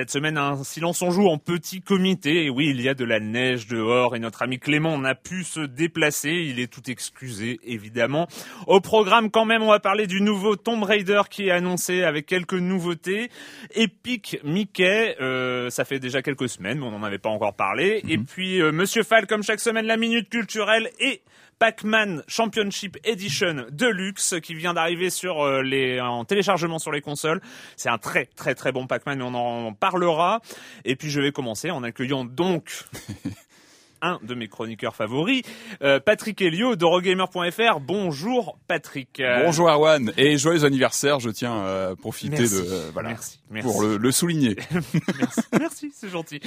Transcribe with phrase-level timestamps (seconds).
[0.00, 2.46] Cette semaine, un silence on joue en petit comité.
[2.46, 5.44] Et oui, il y a de la neige dehors et notre ami Clément n'a pu
[5.44, 6.30] se déplacer.
[6.30, 8.26] Il est tout excusé, évidemment.
[8.66, 12.24] Au programme, quand même, on va parler du nouveau Tomb Raider qui est annoncé avec
[12.24, 13.28] quelques nouveautés.
[13.74, 18.00] Epic Mickey, euh, ça fait déjà quelques semaines, mais on n'en avait pas encore parlé.
[18.08, 21.20] Et puis, euh, Monsieur Fall, comme chaque semaine, la minute culturelle et
[21.60, 27.42] Pac-Man Championship Edition Deluxe qui vient d'arriver sur euh, les en téléchargement sur les consoles.
[27.76, 30.40] C'est un très très très bon Pac-Man mais on en parlera.
[30.86, 32.86] Et puis je vais commencer en accueillant donc
[34.02, 35.42] un de mes chroniqueurs favoris,
[35.82, 37.80] euh, Patrick Helio d'Eurogamer.fr.
[37.80, 39.20] Bonjour Patrick.
[39.20, 41.20] Euh, Bonjour Arwan et joyeux anniversaire.
[41.20, 42.54] Je tiens à profiter Merci.
[42.54, 43.68] de euh, voilà Merci, merci.
[43.68, 44.56] pour le, le souligner.
[45.58, 46.40] merci, c'est gentil.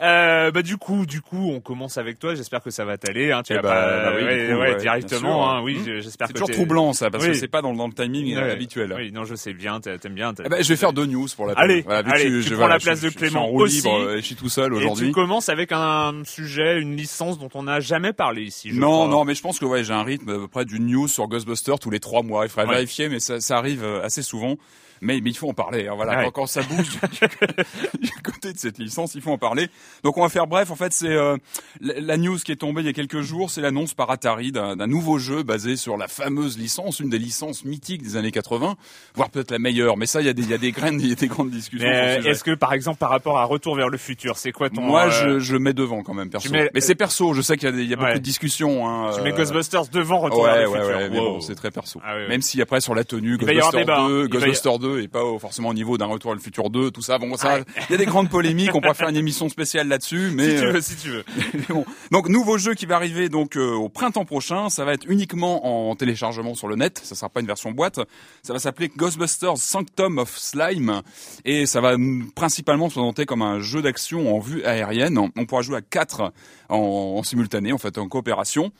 [0.00, 2.34] Euh, bah du coup, du coup, on commence avec toi.
[2.34, 3.32] J'espère que ça va t'aller.
[3.32, 3.42] Hein.
[3.42, 5.50] Tu Eh vas bah, pas, bah oui, du ouais, coup, ouais, ouais, directement.
[5.50, 5.84] Hein, oui, Mmh.
[5.86, 7.30] je- j'espère C'est toujours troublant ça parce Oui.
[7.30, 8.94] que c'est pas dans, dans le timing euh, habituel.
[8.96, 9.80] Oui, non, je sais bien.
[9.80, 10.32] t'a- T'aimes bien.
[10.44, 11.52] Eh ben, je vais faire deux news pour la.
[11.54, 13.44] Allez, Voilà, allez, tu je, prends voilà, la je- place de je- je suis Clément
[13.44, 13.76] en roue aussi.
[13.76, 15.12] libre euh, je suis tout seul Et tu aujourd'hui.
[15.12, 18.70] commences avec un sujet, une licence dont on n'a jamais parlé ici.
[18.70, 19.08] je Non, crois.
[19.08, 21.26] non, mais je pense que ouais, j'ai un rythme à peu près d'une news sur
[21.28, 22.44] Ghostbusters tous les trois mois.
[22.44, 22.74] Il faudrait Ouais.
[22.76, 24.56] vérifier, mais ça, ça arrive euh, assez souvent.
[25.00, 25.88] Mais, mais il faut en parler.
[25.88, 26.24] hein, voilà, Ouais.
[26.26, 26.98] quand, quand ça bouge
[28.00, 29.68] du, côté de cette licence, il faut en parler.
[30.02, 30.70] Donc on va faire bref.
[30.70, 31.36] En fait, c'est euh,
[31.80, 34.76] la, news qui est tombée il y a quelques jours, c'est l'annonce par Atari d'un
[34.86, 38.76] nouveau jeu basé sur la fameuse licence, une des licences mythiques des années 80,
[39.14, 39.96] voire peut-être la meilleure.
[39.96, 41.28] Mais ça, il y a des, il y a des graines, il y a des
[41.28, 41.86] grandes discussions.
[41.88, 45.06] est-ce que, par exemple, par rapport à Retour vers le futur, c'est quoi ton Moi,
[45.06, 46.50] euh, je, je mets devant quand même perso.
[46.50, 47.32] mets- Mais c'est perso.
[47.34, 48.88] Je sais qu'il y a, des- il y a beaucoup de discussions.
[48.88, 51.22] Hein, Tu mets euh, Ghostbusters devant Retour Ouais, vers le ouais, futur.
[51.22, 51.32] Wow.
[51.34, 52.00] bon, c'est très perso.
[52.04, 52.16] Ah.
[52.28, 54.08] Même si après sur la tenue, Ghostbusters débat, hein.
[54.08, 56.40] 2, Il va y- Ghostbusters 2 est pas forcément au niveau d'un retour à le
[56.40, 57.18] futur 2, tout ça.
[57.18, 58.74] Bon, ça, il y a des grandes polémiques.
[58.74, 61.24] On pourrait faire une émission spéciale là-dessus, mais si tu euh, veux, si tu veux.
[61.68, 61.84] bon.
[62.12, 64.68] Donc nouveau jeu qui va arriver donc euh, au printemps prochain.
[64.70, 67.00] Ça va être uniquement en téléchargement sur le net.
[67.02, 68.00] Ça sera pas une version boîte.
[68.42, 71.02] Ça va s'appeler Ghostbusters Sanctum of Slime
[71.44, 71.96] et ça va
[72.34, 75.18] principalement se présenter comme un jeu d'action en vue aérienne.
[75.18, 76.32] On pourra jouer à quatre
[76.68, 78.72] en, en simultané, en fait, en coopération.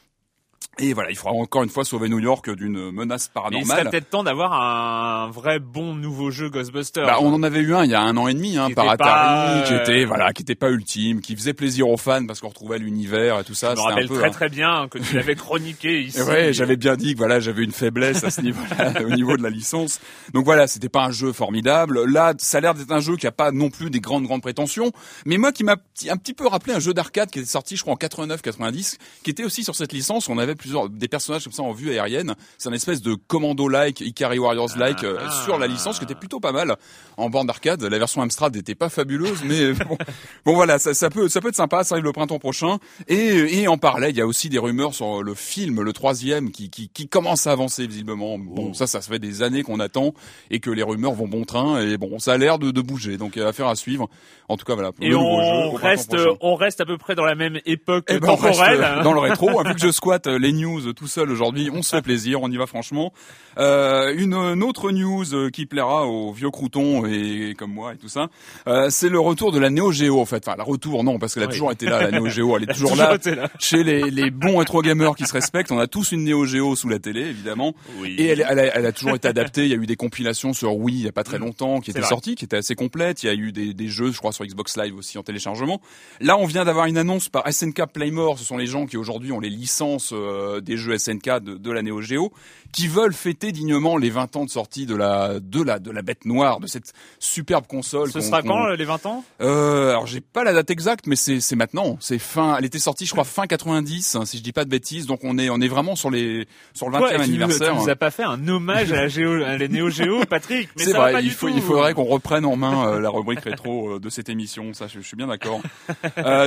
[0.78, 3.66] Et voilà, il faudra encore une fois sauver New York d'une menace Mais il serait
[3.66, 3.90] paranormale.
[3.90, 7.06] peut-être temps d'avoir un vrai bon nouveau jeu Ghostbusters.
[7.06, 8.90] Bah, on en avait eu un il y a un an et demi, hein, par
[8.90, 12.26] Atari, pas, qui euh, était voilà, qui était pas ultime, qui faisait plaisir aux fans
[12.26, 13.74] parce qu'on retrouvait l'univers et tout ça.
[13.74, 14.30] je me un rappelle peu, très hein.
[14.30, 16.20] très bien que tu l'avais chroniqué ici.
[16.20, 19.42] Ouais, j'avais bien dit que voilà, j'avais une faiblesse à ce niveau-là, au niveau de
[19.42, 20.00] la licence.
[20.34, 22.04] Donc voilà, c'était pas un jeu formidable.
[22.04, 24.42] Là, ça a l'air d'être un jeu qui a pas non plus des grandes grandes
[24.42, 24.92] prétentions,
[25.24, 25.76] mais moi qui m'a
[26.10, 29.30] un petit peu rappelé un jeu d'arcade qui était sorti, je crois en 89-90, qui
[29.30, 30.28] était aussi sur cette licence.
[30.28, 32.34] On avait plusieurs des personnages comme ça en vue aérienne.
[32.58, 35.30] C'est un espèce de commando-like, Ikari Warriors-like euh, Ah.
[35.44, 36.76] sur la licence, qui était plutôt pas mal
[37.16, 37.82] en bande d'arcade.
[37.82, 39.96] La version Amstrad n'était pas fabuleuse, mais bon,
[40.44, 41.84] bon voilà, ça, ça peut ça peut être sympa.
[41.84, 42.78] Ça arrive le printemps prochain.
[43.08, 46.50] Et, et en parallèle, il y a aussi des rumeurs sur le film, le troisième,
[46.50, 48.38] qui, qui, qui commence à avancer visiblement.
[48.38, 50.12] Bon, ça, ça fait des années qu'on attend
[50.50, 51.80] et que les rumeurs vont bon train.
[51.82, 53.16] Et bon, ça a l'air de, de bouger.
[53.16, 54.08] Donc, euh, affaire à suivre.
[54.48, 54.90] En tout cas, voilà.
[55.00, 58.28] Et on jeu reste, on reste à peu près dans la même époque Eh ben,
[58.30, 59.02] on reste, temporelle.
[59.02, 59.62] dans le rétro.
[59.64, 62.50] Vu que je squatte euh, les news tout seul aujourd'hui, on se fait plaisir, on
[62.50, 63.12] y va franchement.
[63.58, 67.96] Euh, une, une autre news euh, qui plaira aux vieux croutons et comme moi et
[67.96, 68.28] tout ça,
[68.68, 70.46] euh, c'est le retour de la Neo Geo en fait.
[70.46, 71.52] Enfin, le retour non, parce qu'elle a Oui.
[71.52, 73.16] toujours été là, la Neo Geo, elle est toujours, là.
[73.58, 76.76] Chez les, les bons rétro gamers qui se respectent, on a tous une Neo Geo
[76.76, 77.74] sous la télé évidemment.
[77.98, 78.14] Oui.
[78.18, 79.64] Et elle, elle, a, elle a toujours été adaptée.
[79.64, 81.90] Il y a eu des compilations sur Wii il y a pas très longtemps qui
[81.90, 82.08] étaient vrai.
[82.08, 83.22] sorties, qui étaient assez complètes.
[83.22, 85.80] Il y a eu des, des jeux, je crois, sur Xbox Live aussi en téléchargement.
[86.20, 88.38] Là, on vient d'avoir une annonce par SNK Playmore.
[88.38, 91.70] Ce sont les gens qui aujourd'hui ont les licences euh, des jeux SNK de, de
[91.70, 92.32] la Neo Geo,
[92.72, 96.02] qui veulent fêter dignement les 20 ans de sortie de la de la de la
[96.02, 98.10] bête noire, de cette superbe console.
[98.10, 99.24] Ce sera quand euh, les 20 ans?
[99.40, 101.96] Euh, alors j'ai pas la date exacte, mais c'est c'est maintenant.
[102.00, 102.56] C'est fin.
[102.58, 105.06] Elle était sortie, je crois, fin 90, hein, si je dis pas de bêtises.
[105.06, 107.72] Donc on est on est vraiment sur les sur le 20e Toi, tu- anniversaire.
[107.72, 110.68] Tu nous as pas fait un hommage à la, géo, à la Néo Géo, Patrick
[110.76, 111.54] C'est va vrai, pas il, du faut, tout.
[111.56, 114.72] il faudrait qu'on reprenne en main euh, la rubrique rétro euh, de cette émission.
[114.74, 115.60] Ça, je, je suis bien d'accord.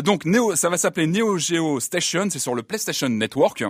[0.03, 2.27] Donc, Neo, ça va s'appeler Neo Geo Station.
[2.29, 3.63] C'est sur le PlayStation Network.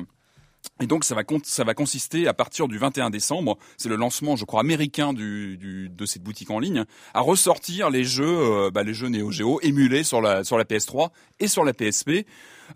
[0.81, 4.61] Et donc ça va, consister à partir du 21 décembre, c'est le lancement, je crois,
[4.61, 9.29] américain de cette boutique en ligne, à ressortir les jeux, euh, bah, les jeux Neo
[9.31, 12.25] Geo émulés sur la sur la PS3 et sur la PSP.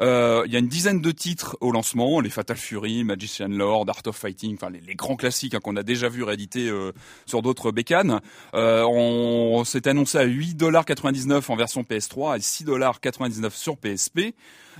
[0.01, 3.85] Euh, il y a une dizaine de titres au lancement, les Fatal Fury, Magician Lord,
[3.87, 6.91] Art of Fighting, enfin les, les grands classiques hein, qu'on a déjà vu réédités euh,
[7.25, 8.21] sur d'autres bécanes.
[8.53, 14.33] Euh, on s'est annoncé à 8,99$ en version PS3 et 6,99$ sur PSP.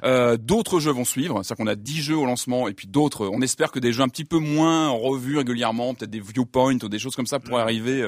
[0.04, 3.28] Euh, d'autres jeux vont suivre, c'est-à-dire qu'on a 10 jeux au lancement et puis d'autres,
[3.32, 6.90] on espère que des jeux un petit peu moins revus régulièrement, peut-être des viewpoints ou
[6.90, 8.04] des choses comme ça pourraient arriver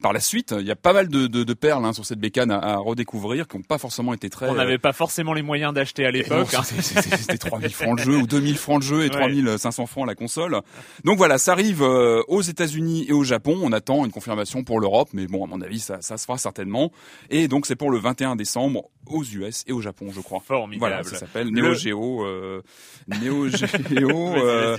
[0.00, 0.54] par la suite.
[0.56, 2.76] Il y a pas mal de, de, de perles hein, sur cette bécane à, à
[2.76, 4.48] redécouvrir qui n'ont pas forcément été très...
[4.48, 6.43] On n'avait pas forcément les moyens d'acheter à l'époque.
[6.50, 10.60] C'était 3000 francs le jeu ou 2000 francs le jeu et 3500 francs la console.
[11.04, 13.58] Donc voilà, ça arrive euh, aux États-Unis et au Japon.
[13.62, 16.38] On attend une confirmation pour l'Europe, mais bon, à mon avis, ça, ça se fera
[16.38, 16.90] certainement.
[17.30, 20.40] Et donc c'est pour le 21 décembre aux US et au Japon, je crois.
[20.40, 20.78] Formidable.
[20.78, 21.74] Voilà, ça s'appelle Neo le...
[21.74, 22.62] Geo, euh,
[23.08, 24.76] Neo Geo euh,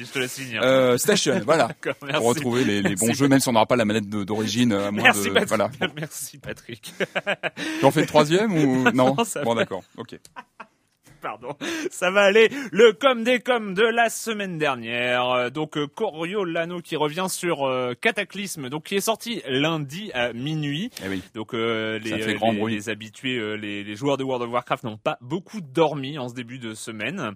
[0.61, 1.41] euh, Station.
[1.45, 1.69] Voilà.
[2.15, 4.73] Pour retrouver les, les bons jeux, même si on n'aura pas la manette d'origine.
[4.73, 5.47] À moins Merci, de, Patrick.
[5.47, 5.71] voilà.
[5.95, 6.93] Merci Patrick.
[7.81, 9.83] J'en fais le troisième ou non, Non, Bon d'accord.
[9.97, 10.17] Ok.
[11.25, 11.55] Pardon,
[11.89, 12.49] ça va aller.
[12.71, 15.27] Le com des com de la semaine dernière.
[15.31, 20.33] Euh, Donc euh, Coriolano qui revient sur euh, Cataclysme, donc qui est sorti lundi à
[20.33, 20.91] minuit.
[21.03, 21.23] Eh oui.
[21.33, 24.97] Donc euh, les, euh, les habitués, euh, les, les joueurs de World of Warcraft n'ont
[24.97, 27.31] pas beaucoup dormi en ce début de semaine.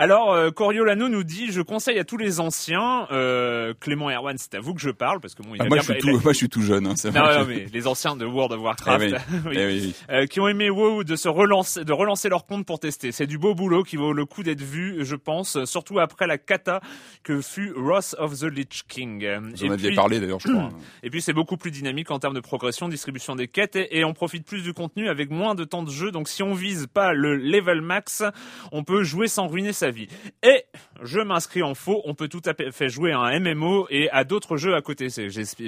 [0.00, 4.54] Alors, euh, Coriolano nous dit, je conseille à tous les anciens, euh, Clément Erwan, c'est
[4.54, 6.00] à vous que je parle, parce que bon, il Ah, a moi, bien je suis
[6.00, 6.86] tout, a- moi je suis tout jeune.
[6.86, 9.18] Hein, Non, vrai non, que- mais les anciens de World of Warcraft, Eh oui.
[9.46, 9.56] oui.
[9.58, 9.94] Eh oui.
[10.10, 13.10] Euh, qui ont aimé WoW de se relancer, de relancer leur compte pour tester.
[13.10, 16.38] C'est du beau boulot qui vaut le coup d'être vu, je pense, surtout après la
[16.38, 16.80] cata
[17.24, 19.26] que fut Wrath of the Lich King.
[19.52, 20.68] Vous Et en aviez puis- parlé d'ailleurs, je crois.
[21.02, 24.04] et puis c'est beaucoup plus dynamique en termes de progression, distribution des quêtes et, et
[24.04, 26.12] on profite plus du contenu avec moins de temps de jeu.
[26.12, 28.22] Donc si on vise pas le level max,
[28.70, 30.08] on peut jouer sans ruiner sa vie.
[30.42, 30.64] Et
[31.02, 34.24] je m'inscris en faux, on peut tout à fait jouer à un MMO et à
[34.24, 35.08] d'autres jeux à côté.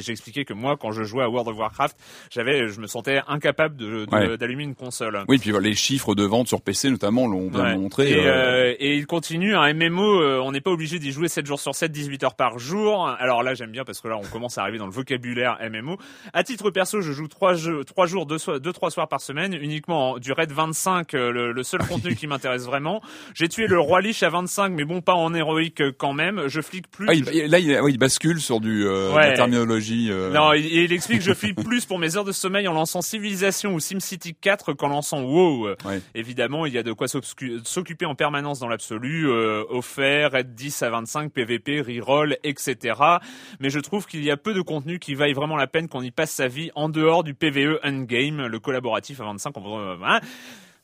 [0.08, 1.96] Expliqué que moi, quand je jouais à World of Warcraft,
[2.30, 4.36] j'avais, je me sentais incapable de- de- Ouais.
[4.38, 5.24] d'allumer une console.
[5.28, 7.76] Oui, puis les chiffres de vente sur PC notamment l'ont bien Ouais.
[7.76, 8.10] montré.
[8.10, 8.30] Et, euh,
[8.70, 11.60] euh, et il continue, un MMO, euh, on n'est pas obligé d'y jouer 7 jours
[11.60, 13.08] sur 7, 18 heures par jour.
[13.18, 15.96] Alors là, j'aime bien parce que là, on commence à arriver dans le vocabulaire MMO.
[16.32, 19.20] À titre perso, je joue 3 jeux, 3 jours, 2 so deux, trois soirs par
[19.20, 23.00] semaine, uniquement en- du raid 25, euh, le, le seul contenu qui m'intéresse vraiment.
[23.34, 26.42] J'ai tué le roi À 25, mais bon, pas en héroïque euh, quand même.
[26.48, 27.06] Je flique plus.
[27.08, 29.28] ah, il- là, il, bascule sur du euh, de Ouais.
[29.30, 30.08] la terminologie.
[30.10, 33.00] euh, Non, il, il explique je file plus pour mes heures de sommeil en lançant
[33.02, 35.76] Civilization ou SimCity 4 qu'en lançant WoW.
[35.84, 36.00] Ouais.
[36.14, 40.82] Évidemment, il y a de quoi s'occuper en permanence dans l'absolu, euh, offert, raid 10
[40.82, 42.94] à 25, PVP, reroll, etc.
[43.60, 46.02] Mais je trouve qu'il y a peu de contenu qui vaille vraiment la peine qu'on
[46.02, 49.56] y passe sa vie en dehors du PVE endgame, le collaboratif à 25.
[49.56, 50.20] On, euh, hein.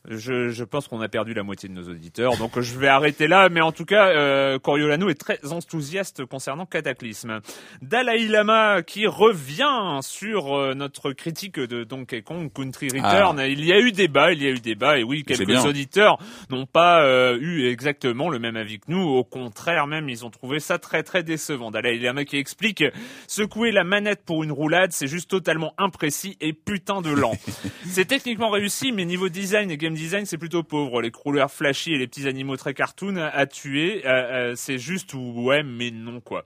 [0.09, 3.27] Je, je pense qu'on a perdu la moitié de nos auditeurs, donc je vais arrêter
[3.27, 3.49] là.
[3.49, 7.41] Mais en tout cas, euh, Coriolano est très enthousiaste concernant Cataclysme.
[7.81, 13.41] Dalai Lama qui revient sur euh, notre critique de Donkey Kong Country Return.
[13.45, 16.17] Il y a eu débat, il y a eu débat, et oui, quelques auditeurs
[16.49, 19.01] n'ont pas euh, eu exactement le même avis que nous.
[19.01, 21.69] Au contraire, même, ils ont trouvé ça très très décevant.
[21.69, 22.83] Dalai Lama qui explique
[23.27, 27.35] secouer la manette pour une roulade, c'est juste totalement imprécis et putain de lent.
[27.85, 31.01] c'est techniquement réussi, mais niveau design et game design, c'est plutôt pauvre.
[31.01, 35.13] Les couleurs flashy et les petits animaux très cartoon à tuer, euh, euh, c'est juste
[35.13, 36.45] ouais, mais non quoi.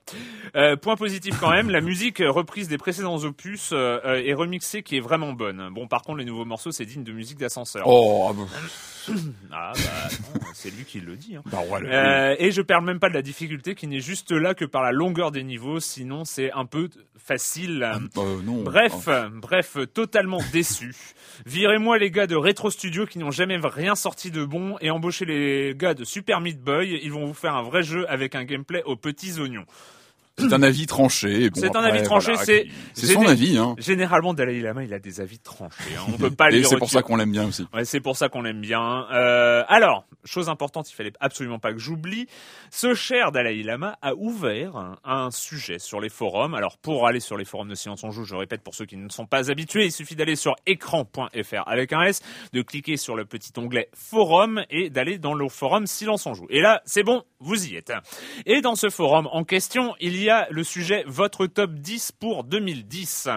[0.56, 5.02] Euh, point positif quand même, la musique reprise des précédents opus est remixée qui est
[5.02, 5.70] vraiment bonne.
[5.72, 7.84] Bon, par contre, les nouveaux morceaux, c'est digne de musique d'ascenseur.
[7.86, 9.14] Oh, ah bah,
[9.52, 11.36] Ah bah c'est lui qui le dit.
[11.36, 11.44] Hein.
[11.46, 11.64] bah.
[11.84, 14.84] Euh, et je parle même pas de la difficulté qui n'est juste là que par
[14.84, 17.84] la longueur des niveaux, sinon c'est un peu facile.
[18.18, 18.64] Euh, non.
[18.64, 20.94] Bref, bref, totalement déçu.
[21.46, 25.26] Virez-moi les gars de Retro Studio qui n'ont jamais rien sorti de bon et embauchez
[25.26, 27.00] les gars de Super Meat Boy.
[27.04, 29.66] Ils vont vous faire un vrai jeu avec un gameplay aux petits oignons.
[30.38, 31.50] C'est un avis tranché.
[31.50, 33.58] Bon, C'est un après, avis tranché, voilà, c'est- qui- c'est son avis.
[33.58, 33.76] Hein.
[33.78, 35.76] Généralement, Dalai Lama, il a des avis tranchés.
[35.98, 36.04] hein.
[36.08, 37.68] On peut pas Et c'est pour ça qu'on l'aime bien aussi.
[37.74, 39.08] Ouais, c'est pour ça qu'on l'aime bien.
[39.12, 42.28] Euh, alors, chose importante, il fallait absolument pas que j'oublie.
[42.72, 46.54] Ce cher Dalai Lama a ouvert un, un sujet sur les forums.
[46.56, 48.98] Alors, pour aller sur les forums de Silence on Joue, je répète pour ceux qui
[48.98, 52.22] ne sont pas habitués, il suffit d'aller sur écran.fr avec un S,
[52.54, 56.48] de cliquer sur le petit onglet forum et d'aller dans le forum Silence on Joue.
[56.50, 57.94] Et là, c'est bon, vous y êtes.
[58.46, 62.12] Et dans ce forum en question, il il y a le sujet votre top 10
[62.12, 63.28] pour 2010.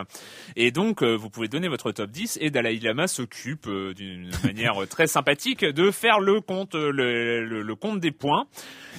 [0.57, 4.31] Et donc, euh, vous pouvez donner votre top 10 et Dalai Lama s'occupe euh, d'une
[4.45, 6.91] manière très sympathique de faire le compte, le,
[7.43, 8.45] le, le compte des points.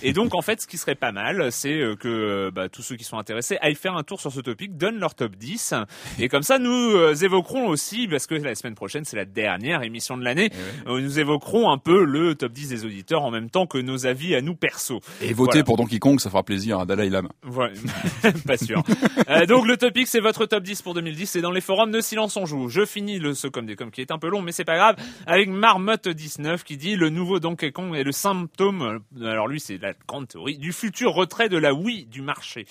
[0.01, 2.81] Et donc, en fait, ce qui serait pas mal, c'est euh, que euh, bah, tous
[2.81, 5.73] ceux qui sont intéressés aillent faire un tour sur ce topic, donnent leur top 10.
[6.19, 9.83] Et comme ça, nous euh, évoquerons aussi, parce que la semaine prochaine, c'est la dernière
[9.83, 10.49] émission de l'année,
[10.87, 14.05] Eh nous évoquerons un peu le top 10 des auditeurs en même temps que nos
[14.05, 14.99] avis à nous perso.
[15.21, 15.63] Et voter Voilà.
[15.63, 17.29] pour Donkey Kong, ça fera plaisir à Dalai Lama.
[17.43, 17.73] Voilà,
[18.47, 18.83] pas sûr.
[19.29, 22.01] Euh, donc le topic c'est votre top 10 pour 2010 et dans les forums de
[22.01, 22.69] Silence on joue.
[22.69, 24.77] Je finis le ce comme des comme qui est un peu long mais c'est pas
[24.77, 29.47] grave avec Marmotte 19 qui dit le nouveau Donkey Kong est le symptôme euh, alors
[29.47, 32.65] lui c'est la grande théorie du futur retrait de la Wii du marché.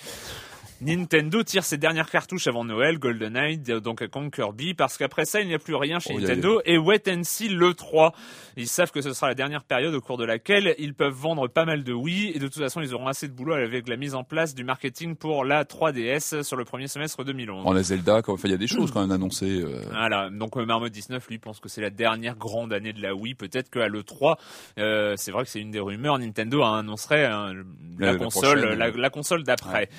[0.81, 5.47] Nintendo tire ses dernières cartouches avant Noël, GoldenEye, Donkey Kong, Kirby, parce qu'après ça, il
[5.47, 8.13] n'y a plus rien chez Oh, y a- Nintendo, et Wet and See le 3.
[8.57, 11.47] Ils savent que ce sera la dernière période au cours de laquelle ils peuvent vendre
[11.47, 13.95] pas mal de Wii, et de toute façon, ils auront assez de boulot avec la
[13.95, 17.63] mise en place du marketing pour la 3DS sur le premier semestre 2011.
[17.65, 19.61] On a Zelda, enfin il y a des choses quand même annoncées.
[19.61, 19.81] euh.
[19.91, 23.15] Voilà, donc euh, Marmot 19 lui pense que c'est la dernière grande année de la
[23.15, 24.35] Wii, peut-être qu'à l'E3,
[24.77, 27.53] euh, c'est vrai que c'est une des rumeurs, Nintendo annoncerait hein,
[27.97, 28.93] la, La- la console, la, ouais.
[28.97, 29.89] la console d'après.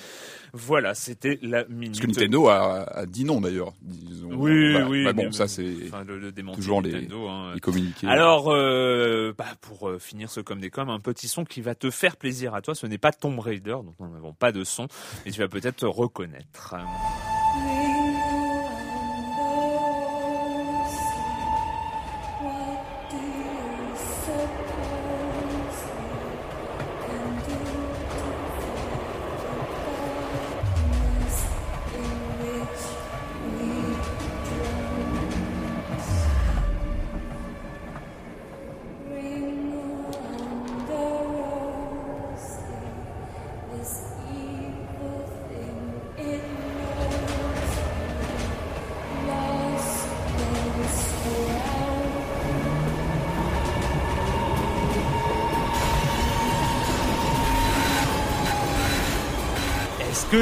[0.58, 1.92] Voilà, c'était la minute.
[1.92, 3.74] Parce que Nintendo a, a dit non d'ailleurs.
[3.82, 4.30] Disons.
[4.32, 4.88] Oui, Voilà.
[4.88, 5.04] oui.
[5.04, 7.52] Bah bon, mais- ça c'est enfin, le, le démenti toujours les- hein.
[7.54, 8.06] les communiqués.
[8.06, 11.74] Alors, euh, bah, pour euh, finir ce comme des comme, un petit son qui va
[11.74, 12.74] te faire plaisir à toi.
[12.74, 14.88] Ce n'est pas Tomb Raider, dont nous n'avons pas de son,
[15.24, 16.74] mais tu vas peut-être te reconnaître.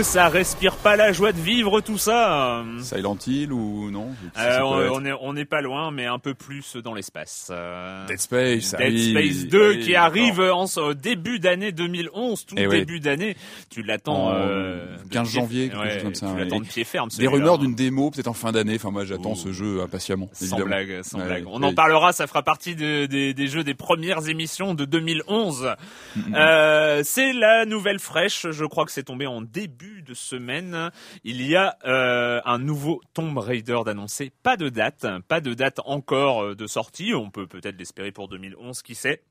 [0.05, 4.95] Ça respire pas la joie de vivre tout ça Silent Hill ou non Euh, on,
[5.03, 7.49] on est on pas loin, mais un peu plus dans l'espace.
[7.51, 8.75] Euh, Dead Space.
[8.75, 13.37] Dead oui, Space 2 oui, qui arrive en début d'année 2011, tout Eh début d'année.
[13.71, 16.61] Tu l'attends En euh, de 15 pied- janvier, quelque ouais, chose comme ça, Tu l'attends
[16.61, 17.09] de pied ferme.
[17.19, 18.75] Des rumeurs d'une démo peut-être en fin d'année.
[18.77, 19.37] Enfin moi j'attends Oh.
[19.37, 20.29] ce jeu impatiemment.
[20.33, 21.45] Sans blague, sans Ouais, blague.
[21.47, 25.75] On en parlera, ça fera partie de- des- des jeux des premières émissions de 2011.
[26.17, 26.35] Mm-hmm.
[26.37, 30.91] Euh, c'est la nouvelle fraîche, je crois que c'est tombé en début de semaine.
[31.25, 34.33] Il y a euh, un nouveau Tomb Raider d'annoncer.
[34.43, 37.15] Pas de date, pas de date encore euh, de sortie.
[37.15, 39.23] On peut peut-être l'espérer pour 2011, qui sait.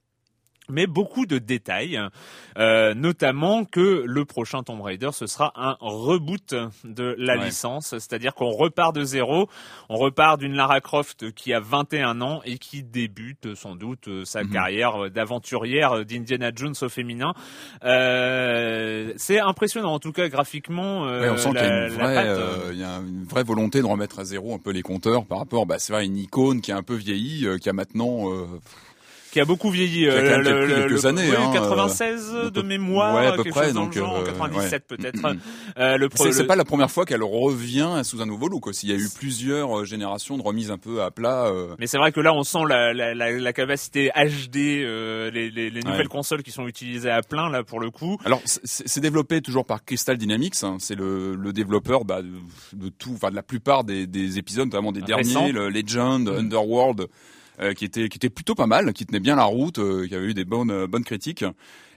[0.70, 2.00] Mais beaucoup de détails,
[2.58, 6.55] euh, notamment que le prochain Tomb Raider, ce sera un reboot
[6.86, 7.46] de la Ouais.
[7.48, 9.50] licence, c'est-à-dire qu'on repart de zéro,
[9.89, 14.24] on repart d'une Lara Croft qui a 21 ans et qui débute sans doute euh,
[14.24, 14.51] sa Mhm.
[14.51, 17.34] carrière d'aventurière d'Indiana Jones au féminin.
[17.84, 21.05] Euh, c'est impressionnant, en tout cas graphiquement.
[21.08, 24.24] euh, Ouais, on sent qu'il y euh, y a une vraie volonté de remettre à
[24.25, 26.84] zéro un peu les compteurs par rapport, bah, c'est vrai, une icône qui a un
[26.84, 28.46] peu vieilli, qui a maintenant, euh,
[29.33, 30.03] qui a beaucoup vieilli.
[30.03, 33.25] Qui a quand même euh, quelques le- années, oui, hein, 96 euh, de mémoire, ouais,
[33.25, 34.97] à peu quelque près, chose dans le genre, euh, 97 ouais.
[34.97, 35.19] peut-être.
[35.79, 38.87] Euh, le c'est pas la première fois qu'elle revient sous un nouveau look aussi.
[38.87, 41.47] Il y a eu plusieurs euh, générations de remises un peu à plat.
[41.47, 45.31] euh, Mais c'est vrai que là, on sent la, la, la, la capacité HD, euh,
[45.31, 46.07] les, les, les nouvelles Ouais.
[46.07, 48.17] consoles qui sont utilisées à plein là pour le coup.
[48.25, 50.63] Alors, c'est- développé toujours par Crystal Dynamics.
[50.63, 50.77] hein.
[50.79, 52.29] C'est le, le développeur bah, de,
[52.73, 57.01] de tout, enfin de la plupart des, des épisodes, notamment des derniers, le Legend, Underworld,
[57.01, 57.07] euh,
[57.75, 60.25] qui était qui était plutôt pas mal, qui tenait bien la route, euh, qui avait
[60.25, 61.45] eu des bonnes euh, bonnes critiques.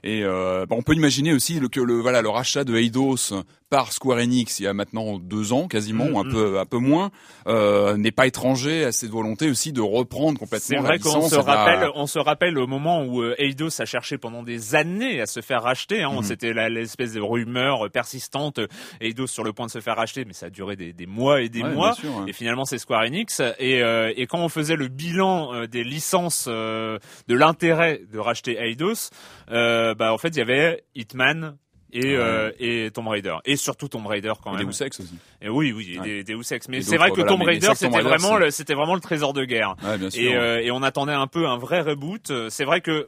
[0.03, 3.33] Et euh, bah, on peut imaginer aussi le, que le voilà le rachat de Eidos
[3.69, 6.31] par Square Enix il y a maintenant deux ans quasiment, Mm, un mm.
[6.31, 7.11] peu un peu moins,
[7.47, 11.09] euh, n'est pas étranger à cette volonté aussi de reprendre complètement C'est la vrai qu'on
[11.09, 13.85] licence se et de la- rappelle, on se rappelle au moment où euh, Eidos a
[13.85, 16.03] cherché pendant des années à se faire racheter.
[16.03, 16.23] Hein, Mhm.
[16.23, 18.59] C'était l'espèce de rumeur persistante.
[19.01, 21.41] Eidos sur le point de se faire racheter, mais ça a duré des, des mois
[21.41, 21.91] et des Ouais, mois.
[21.91, 22.29] bien sûr, ouais.
[22.29, 23.41] Et finalement, c'est Square Enix.
[23.59, 29.09] Et, euh, et quand on faisait le bilan des licences, de l'intérêt de racheter Eidos,
[29.51, 31.57] euh, bah en fait, il y avait Hitman.
[31.93, 35.15] Et, euh, et Tomb Raider et surtout Tomb Raider quand Et même Deus Ex aussi.
[35.41, 36.23] et oui oui et Ouais.
[36.25, 38.73] des, Deus Ex mais Et c'est vrai que voilà, Tomb Raider c'était vraiment le c'était
[38.73, 40.21] vraiment le trésor de guerre Ouais, bien sûr.
[40.21, 42.29] et, euh, et on attendait un peu un vrai reboot.
[42.29, 43.07] Euh, C'est vrai que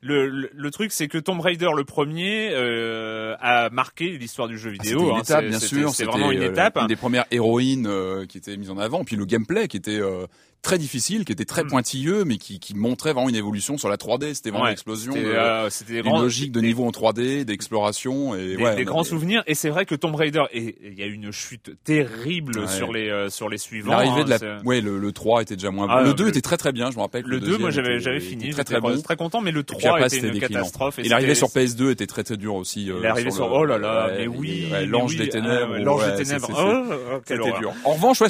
[0.00, 4.56] le, le, le truc, c'est que Tomb Raider, le premier, euh, a marqué l'histoire du
[4.58, 4.98] jeu Ah, vidéo.
[5.00, 5.20] C'était une hein.
[5.20, 5.90] étape, bien sûr.
[5.90, 6.78] C'est vraiment une euh, étape.
[6.78, 9.04] Une des premières héroïnes euh, qui était mise en avant.
[9.04, 10.26] Puis le gameplay qui était euh,
[10.64, 11.68] très difficile, qui était très Mm.
[11.68, 14.34] pointilleux, mais qui, qui montrait vraiment une évolution sur la 3D.
[14.34, 16.84] C'était vraiment Ouais, l'explosion, C'était de- euh, c'était des une grands- logique de des- niveau
[16.84, 20.42] en 3D, d'exploration et des, ouais, des grands souvenirs et c'est vrai que Tomb Raider
[20.52, 22.66] et il y a eu une chute terrible Ouais.
[22.66, 25.54] sur les euh, sur les suivants L'arrivée hein, de la, ouais, le, le 3 était
[25.56, 25.86] déjà moins.
[25.90, 27.24] Ah, le 2 le- était très très bien, je me rappelle.
[27.26, 29.00] le 2 moi j'avais était- j'avais était fini très très bon.
[29.02, 30.60] très content mais le Et puis 3 après, était c'était une déclinant.
[30.60, 32.90] catastrophe Et l'arrivée c'était- sur PS2 était très très dur aussi.
[32.90, 35.74] euh, l'arrivée sur, oh là là mais oui l'ange des ténèbres.
[35.76, 36.82] ah, l'ange des ténèbres c'est- oh,
[37.14, 37.72] oh, C'était dur.
[37.84, 38.22] En revanche,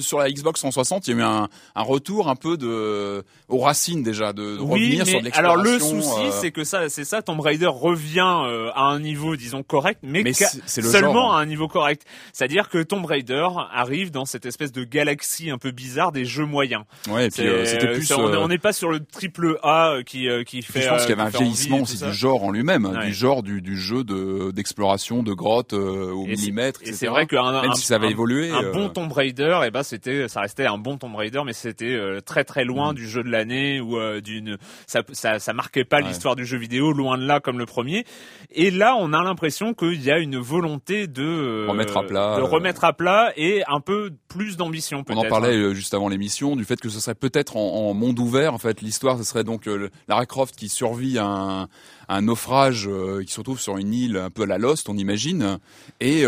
[0.00, 1.48] sur la Xbox 360, il y a eu un,
[1.80, 5.30] un retour un peu de aux racines déjà, de, de Oui, revenir mais sur de
[5.34, 9.00] alors le souci, euh, c'est que ça, c'est ça, Tomb Raider revient euh, à un
[9.00, 11.34] niveau, disons correct, mais, c'est- c'est seulement genre.
[11.34, 12.04] à un niveau correct.
[12.32, 16.44] C'est-à-dire que Tomb Raider arrive dans cette espèce de galaxie un peu bizarre des jeux
[16.46, 16.84] moyens.
[17.08, 18.04] ouais, et puis C'est- euh, c'était plus.
[18.04, 20.82] c'est- on est- on n'est pas sur le triple A qui qui fait.
[20.82, 23.06] je pense qu'il y avait un vieillissement envie aussi du genre en lui-même, Ouais.
[23.06, 27.06] du genre du, du jeu de d'exploration de grottes au Et c'est- millimètre, Et c'est
[27.08, 28.50] vrai qu'un même un- si ça avait un- évolué.
[28.50, 31.94] un bon Tomb Raider, et ben c'était, ça restait un bon Tomb Raider, mais c'était
[31.94, 32.94] euh, très très loin Mm.
[32.94, 36.08] du jeu de l'année ou euh, d'une, ça, ça ça marquait pas Ouais.
[36.08, 38.04] l'histoire du jeu vidéo, loin de là comme le premier.
[38.52, 42.36] Et là, on a l'impression qu'il y a une volonté de euh, Remettre à plat,
[42.36, 46.56] de remettre à plat et un peu plus d'ambition On en parlait juste avant l'émission
[46.56, 48.54] du fait que ce serait peut-être en, en monde ouvert.
[48.54, 49.68] En fait, l'histoire, ce serait donc
[50.08, 51.68] Lara Croft qui survit à un, à
[52.16, 52.88] un naufrage,
[53.26, 55.58] qui se retrouve sur une île un peu à la Lost, on imagine.
[56.00, 56.24] Et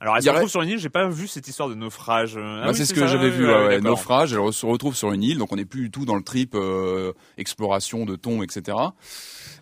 [0.00, 0.78] Alors, elle se retrouve sur une île.
[0.78, 2.36] J'ai pas vu cette histoire de naufrage.
[2.36, 4.32] euh, ah bah, oui, c'est ce que j'avais vu, ouais, naufrage.
[4.32, 6.54] Elle se retrouve sur une île, donc on n'est plus du tout dans le trip
[6.54, 8.76] euh, exploration de thon, etc.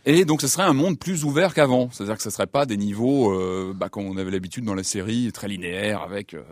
[0.09, 2.77] Et donc ce serait un monde plus ouvert qu'avant, c'est-à-dire que ce serait pas des
[2.77, 6.35] niveaux euh, bah, comme on avait l'habitude dans la série, très linéaires avec.
[6.35, 6.43] euh,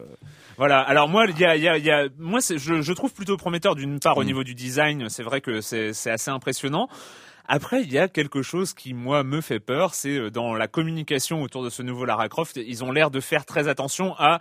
[0.56, 0.80] Voilà.
[0.80, 3.74] Alors moi, il y a, y a, y a, moi, je, je trouve plutôt prometteur
[3.76, 4.26] d'une part au Mm.
[4.26, 5.08] niveau du design.
[5.08, 6.88] C'est vrai que c'est, c'est assez impressionnant.
[7.46, 10.66] Après, il y a quelque chose qui moi me fait peur, c'est euh, dans la
[10.66, 12.56] communication autour de ce nouveau Lara Croft.
[12.56, 14.40] Ils ont l'air de faire très attention à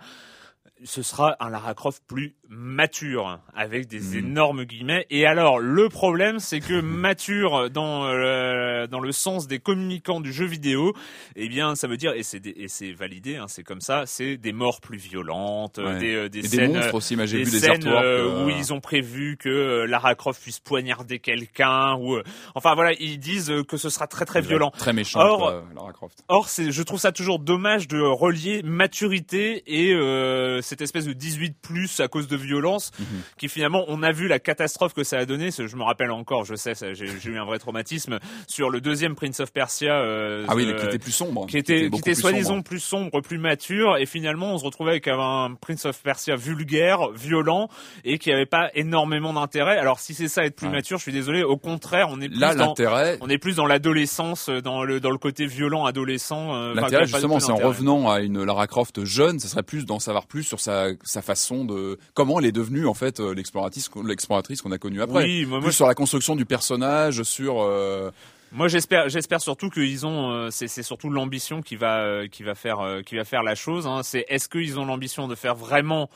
[0.82, 4.18] ce sera un Lara Croft plus mature, avec des Mm.
[4.18, 5.06] énormes guillemets.
[5.08, 10.32] Et alors, le problème, c'est que mature dans euh, dans le sens des communicants du
[10.32, 10.92] jeu vidéo,
[11.36, 14.02] eh bien, ça veut dire et c'est des- et c'est validé, hein, c'est comme ça,
[14.06, 15.98] c'est des morts plus violentes, Ouais.
[15.98, 17.16] des euh, des et des scènes monstres aussi.
[17.26, 20.60] J'ai des vu des scènes euh, euh, où ils ont prévu que Lara Croft puisse
[20.60, 22.22] poignarder quelqu'un ou euh,
[22.54, 24.70] enfin voilà ils disent que ce sera très très violent.
[24.76, 26.22] Très méchant, Or- Lara Croft.
[26.28, 31.12] Or c'est je trouve ça toujours dommage de relier maturité et euh, cette espèce de
[31.12, 33.06] 18 plus à cause de violence Mhm.
[33.38, 35.50] qui finalement on a vu la catastrophe que ça a donné.
[35.50, 38.18] Je me rappelle encore, je sais, j'ai eu un vrai traumatisme
[38.48, 39.94] sur le deuxième Prince of Persia.
[40.00, 41.46] euh, Ah oui, euh, qui était plus sombre.
[41.46, 45.08] qui était, qui était soi-disant plus sombre, plus mature, et finalement on se retrouvait avec
[45.08, 47.68] un Prince of Persia vulgaire, violent,
[48.04, 49.78] et qui avait pas énormément d'intérêt.
[49.78, 50.72] Alors si c'est ça être plus Ouais.
[50.72, 51.42] mature, je suis désolé.
[51.42, 55.00] Au contraire, on est plus Là, dans, l'intérêt, on est plus dans l'adolescence, dans le
[55.00, 56.54] dans le côté violent adolescent.
[56.54, 59.98] euh, L'intérêt justement, c'est en revenant à une Lara Croft jeune, ce serait plus d'en
[59.98, 63.90] savoir plus sur sa, sa façon de comment elle est devenue en fait euh, l'exploratrice
[64.04, 65.24] l'exploratrice qu'on a connue après.
[65.24, 68.10] Oui, moi, plus moi, sur la construction du personnage, sur euh,
[68.52, 72.42] Moi j'espère j'espère surtout qu'ils ont euh, c'est c'est surtout l'ambition qui va euh, qui
[72.42, 74.02] va faire euh, qui va faire la chose hein.
[74.02, 76.08] c'est est-ce qu'ils ont l'ambition de faire vraiment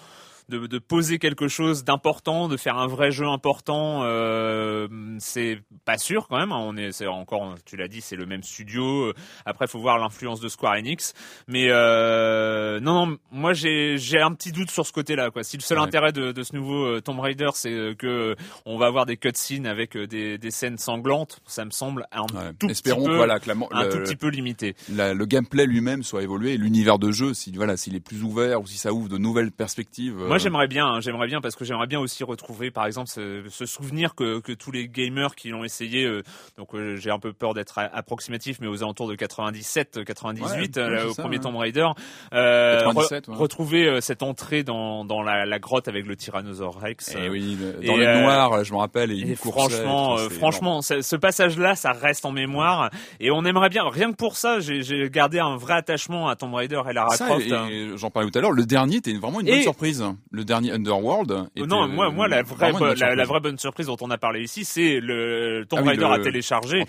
[0.49, 5.99] de, de poser quelque chose d'important, de faire un vrai jeu important, euh, c'est pas
[5.99, 6.53] sûr quand même.
[6.53, 6.59] hein.
[6.61, 9.13] On est, c'est encore, tu l'as dit, c'est le même studio.
[9.47, 11.15] Après, faut voir l'influence de Square Enix.
[11.49, 15.31] Mais euh, non, non, moi j'ai j'ai un petit doute sur ce côté-là.
[15.31, 15.43] Quoi.
[15.45, 15.85] Si le seul Ouais.
[15.85, 18.35] intérêt de, de ce nouveau euh, Tomb Raider, c'est euh, que
[18.67, 22.23] on va avoir des cutscenes avec euh, des, des scènes sanglantes, ça me semble un
[22.23, 22.53] ouais.
[22.59, 24.75] tout espérons petit peu, que, voilà, que la, un le, tout petit peu limité.
[24.93, 28.61] la- le gameplay lui-même soit évolué, l'univers de jeu, si voilà, s'il est plus ouvert
[28.61, 30.17] ou si ça ouvre de nouvelles perspectives.
[30.39, 33.43] Moi j'aimerais bien, hein, j'aimerais bien parce que j'aimerais bien aussi retrouver par exemple ce,
[33.51, 36.23] ce souvenir que, que tous les gamers qui l'ont essayé, euh,
[36.57, 40.83] donc euh, j'ai un peu peur d'être approximatif, mais aux alentours de 97, 98, Ouais,
[40.83, 41.43] euh, au ça, premier ouais.
[41.43, 41.89] Tomb Raider,
[42.31, 43.37] 97, re- ouais.
[43.37, 47.15] retrouver cette entrée dans, dans la, la grotte avec le Tyrannosaure Rex.
[47.15, 49.35] Et euh, oui, le- et, dans le euh, noir, je me rappelle, et, il Et
[49.37, 52.91] franchement, franchement, ce, ce passage-là, ça reste en mémoire.
[53.21, 56.55] Et on aimerait bien, rien que pour ça, j'ai gardé un vrai attachement à Tomb
[56.55, 57.47] Raider et Lara Ça, Croft.
[57.47, 57.67] et- hein.
[57.69, 60.05] et j'en parlais tout à l'heure, le dernier était vraiment une bonne Et- surprise.
[60.31, 61.49] Le dernier Underworld.
[61.57, 64.65] était, non, moi, moi, la vraie, la, vraie bonne surprise dont on a parlé ici,
[64.65, 66.85] c'est le Tomb Ah oui, Raider le- à télécharger.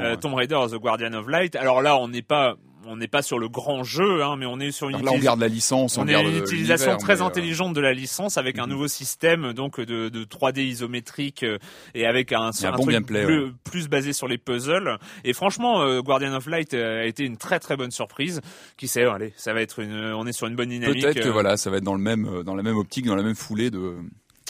[0.00, 0.16] Euh.
[0.16, 1.56] Tomb Raider The Guardian of Light.
[1.56, 4.60] Alors là, on n'est pas, on n'est pas sur le grand jeu, hein, mais on
[4.60, 6.32] est sur une, Alors là, on utilis- garde la licence, on, on a garde une
[6.32, 8.72] le- utilisation très euh, intelligente de la licence avec un mhm.
[8.72, 11.58] nouveau système donc de, de 3D isométrique euh,
[11.94, 13.52] et avec un, un un bon truc gameplay, plus, ouais.
[13.64, 14.98] plus basé sur les puzzles.
[15.24, 18.40] Et franchement, euh, Guardian of Light a été une très très bonne surprise.
[18.76, 21.02] Qui sait, allez, ça va être une, on est sur une bonne dynamique.
[21.02, 21.32] Peut-être que euh.
[21.32, 23.70] voilà, ça va être dans le même, dans la même optique, dans la même foulée
[23.70, 23.96] de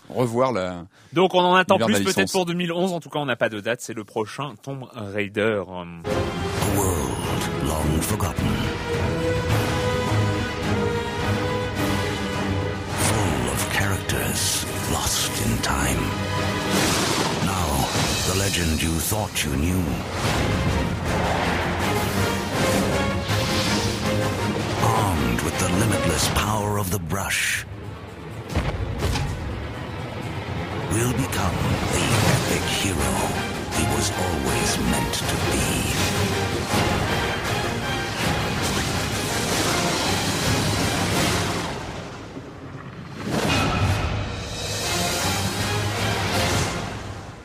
[0.08, 0.86] revoir la.
[1.12, 2.92] Donc on en attend plus peut-être pour 2011.
[2.92, 3.80] En tout cas, on n'a pas de date.
[3.80, 5.62] C'est le prochain Tomb Raider.
[5.66, 6.02] Hum.
[7.64, 8.52] Long forgotten.
[13.08, 16.02] Full of characters lost in time.
[17.46, 17.70] Now,
[18.28, 19.84] the legend you thought you knew.
[24.82, 27.64] Armed with the limitless power of the brush,
[30.92, 31.56] will become
[31.96, 33.14] the epic hero
[33.76, 37.31] he was always meant to be.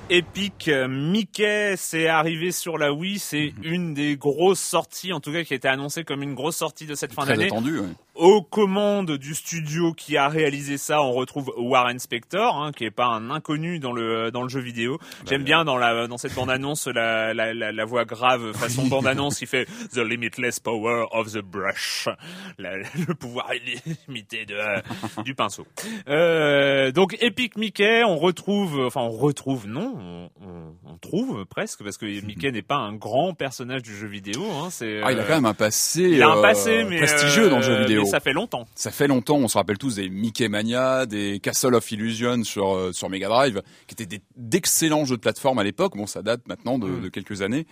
[0.10, 3.64] Epic Mickey, c'est arrivé sur la Wii, c'est Mhm.
[3.74, 6.86] une des grosses sorties, en tout cas qui a été annoncée comme une grosse sortie
[6.86, 7.46] de cette fin d'année.
[7.46, 7.80] attendu.
[7.80, 7.88] ouais.
[8.18, 12.92] Aux commandes du studio qui a réalisé ça, on retrouve Warren Spector, hein, qui est
[12.92, 14.98] pas un inconnu dans le dans le jeu vidéo.
[15.30, 18.88] J'aime bien dans la dans cette bande annonce la, la, la, la voix grave façon
[18.88, 22.10] bande annonce qui fait The limitless power of the brush,
[22.58, 24.82] La- le pouvoir illimité de euh,
[25.24, 25.68] du pinceau.
[26.10, 31.84] Euh, donc Epic Mickey, on retrouve, enfin on retrouve, non, on, on, on trouve presque
[31.84, 34.44] parce que Mickey n'est pas un grand personnage du jeu vidéo.
[34.60, 36.84] Hein, c'est Ah, il a euh, quand même un passé, il a un euh, passé,
[36.84, 38.06] mais prestigieux dans le jeu euh, vidéo.
[38.10, 38.66] Ça fait longtemps.
[38.76, 42.76] Ça fait longtemps, on se rappelle tous des Mickey Mania, des Castle of Illusion sur
[42.76, 45.96] euh, sur Mega Drive, qui étaient d'excellents jeux de plateforme à l'époque.
[45.96, 47.02] Bon, ça date maintenant de, Mm.
[47.02, 47.66] de quelques années.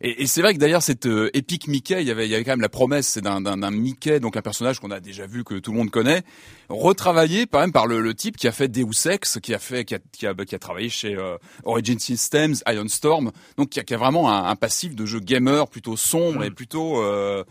[0.00, 2.34] Et, et c'est vrai que d'ailleurs cette euh, Epic Mickey, il y avait il y
[2.36, 5.54] avait quand même la promesse, d'un Mickey, donc un personnage qu'on a déjà vu que
[5.58, 6.22] tout le monde connaît,
[6.68, 9.84] retravaillé par même par le, le type qui a fait Deus Ex, qui a fait
[9.84, 13.80] qui a qui a, qui a travaillé chez euh, Origin Systems, Iron Storm, donc qui
[13.80, 16.44] a, qui a vraiment un, un passif de jeu gamer plutôt sombre Mm.
[16.44, 17.42] et plutôt euh,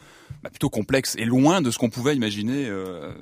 [0.43, 3.13] bah, plutôt complexe et loin de ce qu'on pouvait imaginer euh,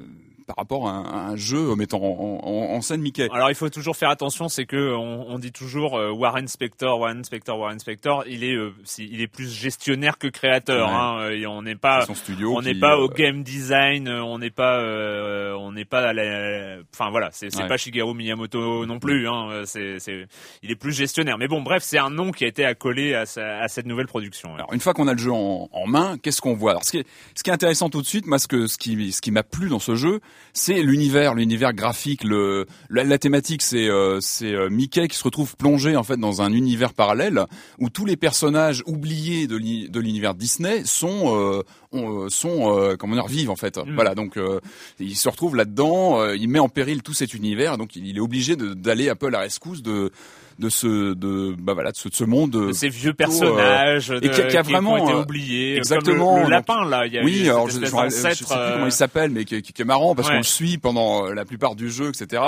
[0.45, 3.27] par rapport à un, à un jeu mettant en, en- en scène Mickey.
[3.31, 6.99] Alors il faut toujours faire attention, c'est que on, on dit toujours euh, Warren Spector,
[6.99, 8.23] Warren Spector, Warren Spector.
[8.27, 10.87] Il est, euh, il est plus gestionnaire que créateur.
[10.89, 10.93] Ouais.
[10.95, 13.43] Hein, euh, et on n'est pas, C'est son studio on n'est pas euh, au game
[13.43, 17.67] design, euh, on n'est pas, euh, on n'est pas à la, enfin voilà, c'est Ouais.
[17.67, 19.27] pas Shigeru Miyamoto non plus.
[19.27, 20.27] Hein, euh, c'est,
[20.61, 21.37] il est plus gestionnaire.
[21.37, 24.07] Mais bon, bref, c'est un nom qui a été accolé à, sa- à cette nouvelle
[24.07, 24.49] production.
[24.49, 24.55] ouais.
[24.59, 26.71] Alors une fois qu'on a le jeu en, en main, qu'est-ce qu'on voit?
[26.71, 28.77] Alors ce qui, est, ce qui est intéressant tout de suite, moi ce que ce
[28.77, 30.19] qui ce qui m'a plu dans ce jeu,
[30.53, 35.23] c'est l'univers, l'univers graphique, le la, la thématique c'est euh, c'est euh, Mickey qui se
[35.23, 37.45] retrouve plongé en fait dans un univers parallèle
[37.79, 39.57] où tous les personnages oubliés de
[39.99, 43.77] l'univers Disney sont euh, euh, sont euh, comment dire vivent en fait.
[43.77, 43.95] Mm.
[43.95, 44.59] Voilà donc euh,
[44.99, 48.17] il se retrouve là-dedans, euh, il met en péril tout cet univers, donc il, il
[48.17, 50.11] est obligé d'aller un peu à la rescousse de
[50.57, 54.11] de ce de bah voilà de ce, de ce monde de ces vieux euh, personnages
[54.11, 57.13] et qui a- qui ont vraiment, été euh, oubliés exactement, comme le, lapin là il
[57.13, 59.61] y a Oui, alors je, je, je sais plus euh, comment il s'appelle, mais qui,
[59.61, 60.35] qui- qui est marrant parce Ouais.
[60.35, 62.41] qu'on le suit pendant euh, la plupart du jeu, etc.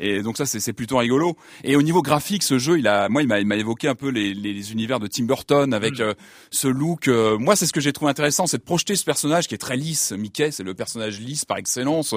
[0.00, 1.36] Et donc ça, c'est c'est plutôt rigolo.
[1.64, 3.94] Et au niveau graphique, ce jeu, il a, moi, il m'a il m'a évoqué un
[3.96, 6.02] peu les, les, les univers de Tim Burton avec Mm.
[6.02, 6.14] euh,
[6.50, 7.08] ce look.
[7.08, 9.58] euh, moi, c'est ce que j'ai trouvé intéressant, c'est de projeter ce personnage qui est
[9.58, 10.12] très lisse.
[10.12, 12.14] Mickey, c'est le personnage lisse par excellence.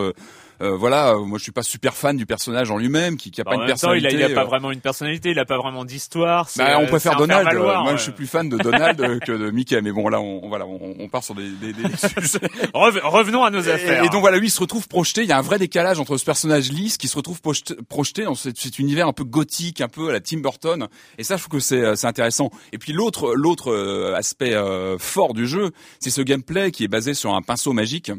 [0.61, 3.41] Euh, voilà, euh, moi, je suis pas super fan du personnage en lui-même, qui, qui
[3.41, 4.17] a Bah, pas en une même temps, il a, personnalité.
[4.17, 6.47] il a pas euh, vraiment une personnalité, il a pas vraiment d'histoire.
[6.57, 7.47] bah, on préfère Donald.
[7.57, 9.81] moi, je suis plus fan de Donald que de Mickey.
[9.81, 12.39] Mais bon, là, on, voilà, on, on part sur des, des, des sujets.
[12.73, 14.03] Rev- revenons à nos affaires.
[14.03, 15.21] Et, et donc voilà, lui il se retrouve projeté.
[15.23, 18.35] Il y a un vrai décalage entre ce personnage lisse qui se retrouve projeté, dans
[18.35, 20.87] cet, cet univers un peu gothique, un peu à la Tim Burton.
[21.17, 22.51] Et ça, je trouve que c'est intéressant.
[22.71, 27.13] Et puis l'autre l'autre aspect euh, fort du jeu, c'est ce gameplay qui est basé
[27.13, 28.11] sur un pinceau magique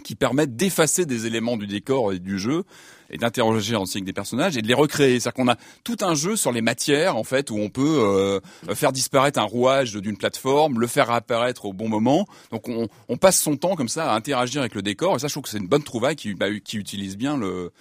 [0.00, 2.64] qui permet d'effacer des éléments du décor et du jeu
[3.10, 5.20] et d'interroger avec des personnages et de les recréer.
[5.20, 8.40] C'est-à-dire qu'on a tout un jeu sur les matières en fait où on peut euh,
[8.74, 12.26] faire disparaître un rouage d'une plateforme, le faire apparaître au bon moment.
[12.52, 15.28] Donc on, on passe son temps comme ça à interagir avec le décor et ça
[15.28, 17.72] je trouve que c'est une bonne trouvaille qui, bah, qui utilise bien le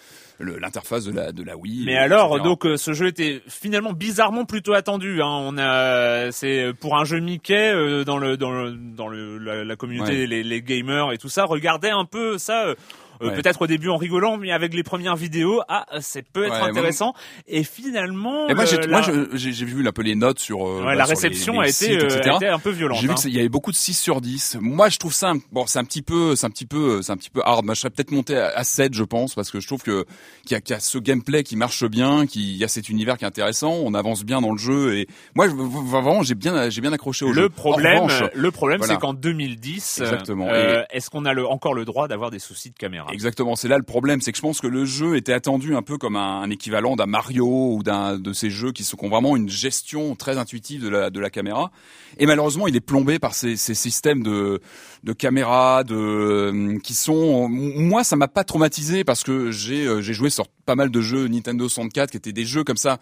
[0.42, 1.84] l'interface de la de la Wii.
[1.86, 2.44] Mais euh, alors, etc.
[2.46, 5.22] donc, euh, ce jeu était finalement bizarrement plutôt attendu.
[5.22, 5.28] Hein.
[5.28, 9.66] On a, c'est pour un jeu Mickey euh, dans le dans le dans le la,
[9.66, 10.28] la communauté, Ouais.
[10.28, 11.44] les, les gamers et tout ça.
[11.44, 12.74] Regardez un peu ça.
[13.22, 13.36] Euh, Ouais.
[13.36, 16.60] Peut-être au début en rigolant, mais avec les premières vidéos, ah, c'est peut être Ouais,
[16.60, 17.14] moi- intéressant.
[17.48, 20.16] Et finalement, Et moi, j'ai, le- moi, la, je- j'ai, j'ai vu un peu les
[20.16, 22.30] notes sur, euh, ouais, bah, la sur les- réception a été euh, etc.
[22.32, 23.00] a été un peu violente.
[23.02, 23.16] J'ai vu hein.
[23.16, 24.58] qu'il y avait beaucoup de 6 sur 10.
[24.62, 27.12] Moi, je trouve ça, un- bon, c'est un petit peu, c'est un petit peu, c'est
[27.12, 27.66] un petit peu hard.
[27.66, 30.06] Moi, je serais peut-être monté à, à 7, je pense, parce que je trouve que,
[30.44, 32.90] qu'il y a, qu'il y a ce gameplay qui marche bien, qu'il y a cet
[32.90, 36.36] univers qui est intéressant, on avance bien dans le jeu et moi, je- vraiment, j'ai
[36.36, 37.42] bien, j'ai bien accroché au jeu.
[37.42, 38.94] Le En problème, revanche, le problème, voilà.
[38.94, 40.48] c'est qu'en 2010, Exactement.
[40.50, 43.08] euh, est-ce qu'on a le, encore le droit d'avoir des soucis de caméra?
[43.12, 45.82] Exactement, c'est là le problème, c'est que je pense que le jeu était attendu un
[45.82, 49.10] peu comme un, équivalent d'un Mario ou d'un de ces jeux qui sont qui ont
[49.10, 51.72] vraiment une gestion très intuitive de la de la caméra.
[52.18, 54.62] Et malheureusement, il est plombé par ces, ces systèmes de
[55.04, 60.02] de caméra, de euh, qui sont moi ça m'a pas traumatisé parce que j'ai euh,
[60.02, 63.00] j'ai joué sur pas mal de jeux Nintendo 64 qui étaient des jeux comme ça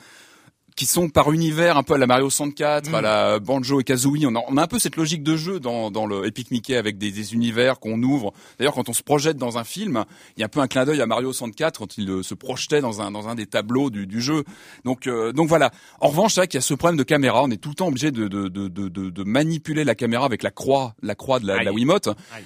[0.77, 2.95] qui sont par univers un peu à la Mario 64, Mm.
[2.95, 4.25] à la Banjo et Kazooie.
[4.27, 6.77] On a, on a un peu cette logique de jeu dans, dans le Epic Mickey
[6.77, 8.31] avec des, des univers qu'on ouvre.
[8.59, 10.05] D'ailleurs, quand on se projette dans un film,
[10.37, 12.35] il y a un peu un clin d'œil à Mario 64 quand il euh, se
[12.35, 14.43] projetait dans un dans un des tableaux du, du jeu.
[14.85, 15.71] Donc euh, donc voilà.
[15.99, 17.41] En revanche, c'est vrai qu'il y a ce problème de caméra.
[17.43, 20.43] On est tout le temps obligé de de, de, de, de- manipuler la caméra avec
[20.43, 21.73] la croix, la croix de la, de la.
[21.73, 22.07] Wiimote.
[22.07, 22.43] Aïe.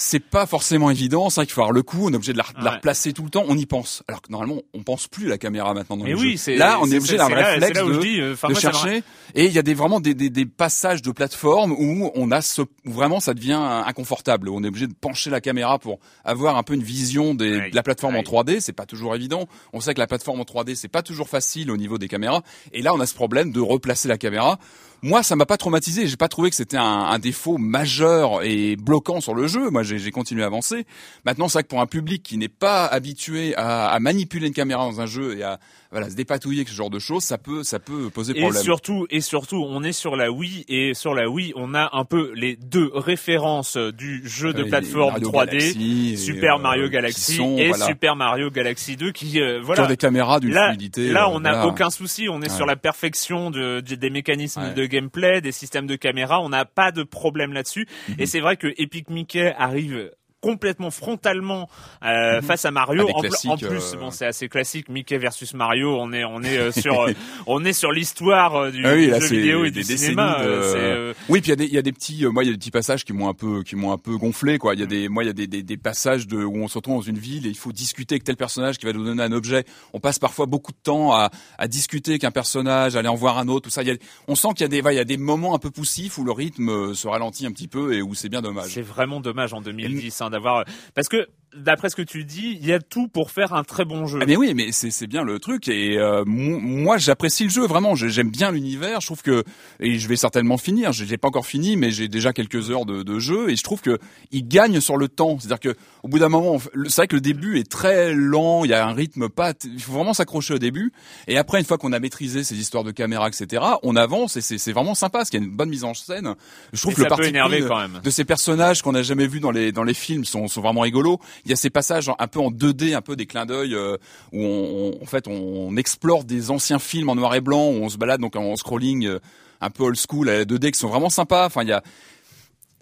[0.00, 2.38] C'est pas forcément évident, c'est vrai qu'il faut avoir le coup, on est obligé de
[2.38, 2.76] la, de la Ouais.
[2.76, 4.04] replacer tout le temps, on y pense.
[4.06, 6.54] Alors que normalement, on pense plus à la caméra maintenant dans Mais les oui, jeux.
[6.56, 9.02] Là, on est obligé d'un là- réflexe là de, dis, euh, de chercher.
[9.34, 12.42] Et il y a des vraiment des, des, des passages de plateforme où on a
[12.42, 13.54] ce, où vraiment ça devient
[13.86, 14.48] inconfortable.
[14.48, 17.70] où On est obligé de pencher la caméra pour avoir un peu une vision des,
[17.70, 18.24] de la plateforme en Aïe.
[18.24, 18.60] 3D.
[18.60, 19.48] C'est pas toujours évident.
[19.72, 22.42] On sait que la plateforme en 3D c'est pas toujours facile au niveau des caméras.
[22.72, 24.60] Et là, on a ce problème de replacer la caméra.
[25.02, 26.06] Moi, ça m'a pas traumatisé.
[26.06, 29.70] J'ai pas trouvé que c'était un, un défaut majeur et bloquant sur le jeu.
[29.70, 30.86] Moi, j'ai continué à avancer.
[31.24, 34.54] Maintenant, c'est vrai que pour un public qui n'est pas habitué à, à manipuler une
[34.54, 35.58] caméra dans un jeu et à
[35.90, 38.62] voilà se dépatouiller avec ce genre de choses, ça peut ça peut poser Et problème.
[38.62, 42.04] surtout, et surtout, on est sur la Wii et sur la Wii, on a un
[42.04, 46.88] peu les deux références du jeu de plateforme Mario 3D, Galaxy et, Super euh, Mario
[46.90, 49.84] Galaxy sont, et voilà, Super Mario Galaxy 2 qui euh, voilà.
[49.84, 51.08] ont des caméras d'une fluidité.
[51.08, 51.66] là, euh, on n'a voilà.
[51.68, 52.28] aucun souci.
[52.28, 52.56] On est Ouais.
[52.56, 54.74] sur la perfection de, de- des mécanismes Ouais.
[54.74, 56.40] de gameplay, des systèmes de caméra.
[56.42, 57.86] On n'a pas de problème là-dessus.
[58.08, 58.14] Mhm.
[58.18, 61.68] Et c'est vrai que Epic Mickey arrive complètement frontalement
[62.04, 63.08] euh, face à Mario.
[63.12, 64.88] En, plus, euh, bon, c'est assez classique.
[64.88, 65.96] Mickey versus Mario.
[66.00, 67.06] On est, on est euh, sur,
[67.46, 70.44] on est sur l'histoire du, Ah oui, du là, jeu vidéo et des du cinéma.
[70.44, 72.50] de- Oui, puis il y a des il y a des petits moi il y
[72.50, 74.74] a des petits passages qui m'ont un peu qui m'ont un peu gonflé quoi.
[74.74, 76.68] Il y a des moi il y a des, des, des passages de où on
[76.68, 79.04] se retrouve dans une ville et il faut discuter avec tel personnage qui va nous
[79.04, 79.64] donner un objet.
[79.92, 83.38] On passe parfois beaucoup de temps à, à discuter avec un personnage, aller en voir
[83.38, 83.82] un autre, tout ça.
[83.82, 83.96] Il y a,
[84.28, 86.24] on sent qu'il y a des il y a des moments un peu poussifs où
[86.24, 88.70] le rythme se ralentit un petit peu et où c'est bien dommage.
[88.72, 90.64] C'est vraiment dommage en 2010 hein, d'avoir
[90.94, 93.84] parce que d'après ce que tu dis, il y a tout pour faire un très
[93.84, 94.18] bon jeu.
[94.22, 97.50] Ah mais oui, mais c'est c'est bien le truc et euh, mo- moi j'apprécie le
[97.50, 97.94] jeu vraiment.
[97.94, 99.00] J'ai- J'aime bien l'univers.
[99.00, 99.44] Je trouve que
[99.80, 100.92] et je vais certainement finir.
[100.92, 103.62] Je l'ai pas encore fini, mais j'ai déjà quelques heures de, de jeu et je
[103.62, 103.98] trouve que
[104.32, 105.38] il gagne sur le temps.
[105.38, 106.58] C'est-à-dire que au bout d'un moment,
[106.88, 108.64] c'est vrai que le début est très lent.
[108.64, 109.52] Il y a un rythme pas.
[109.64, 110.92] Il faut vraiment s'accrocher au début.
[111.26, 114.40] Et après, une fois qu'on a maîtrisé ces histoires de caméra, etc., on avance et
[114.40, 116.34] c'est c'est vraiment sympa parce qu'il y a une bonne mise en scène.
[116.72, 118.00] Je trouve Et que le parti quand même.
[118.02, 120.80] de ces personnages qu'on n'a jamais vus dans les dans les films sont, sont vraiment
[120.82, 121.18] rigolos.
[121.44, 123.96] Il y a ces passages un peu en 2D, un peu des clins d'œil euh,
[124.32, 127.74] où on, on- en fait on, explore des anciens films en noir et blanc où
[127.82, 129.18] on se balade donc en scrolling euh,
[129.60, 131.46] un peu old school à la 2D qui sont vraiment sympas.
[131.46, 131.82] Enfin il y a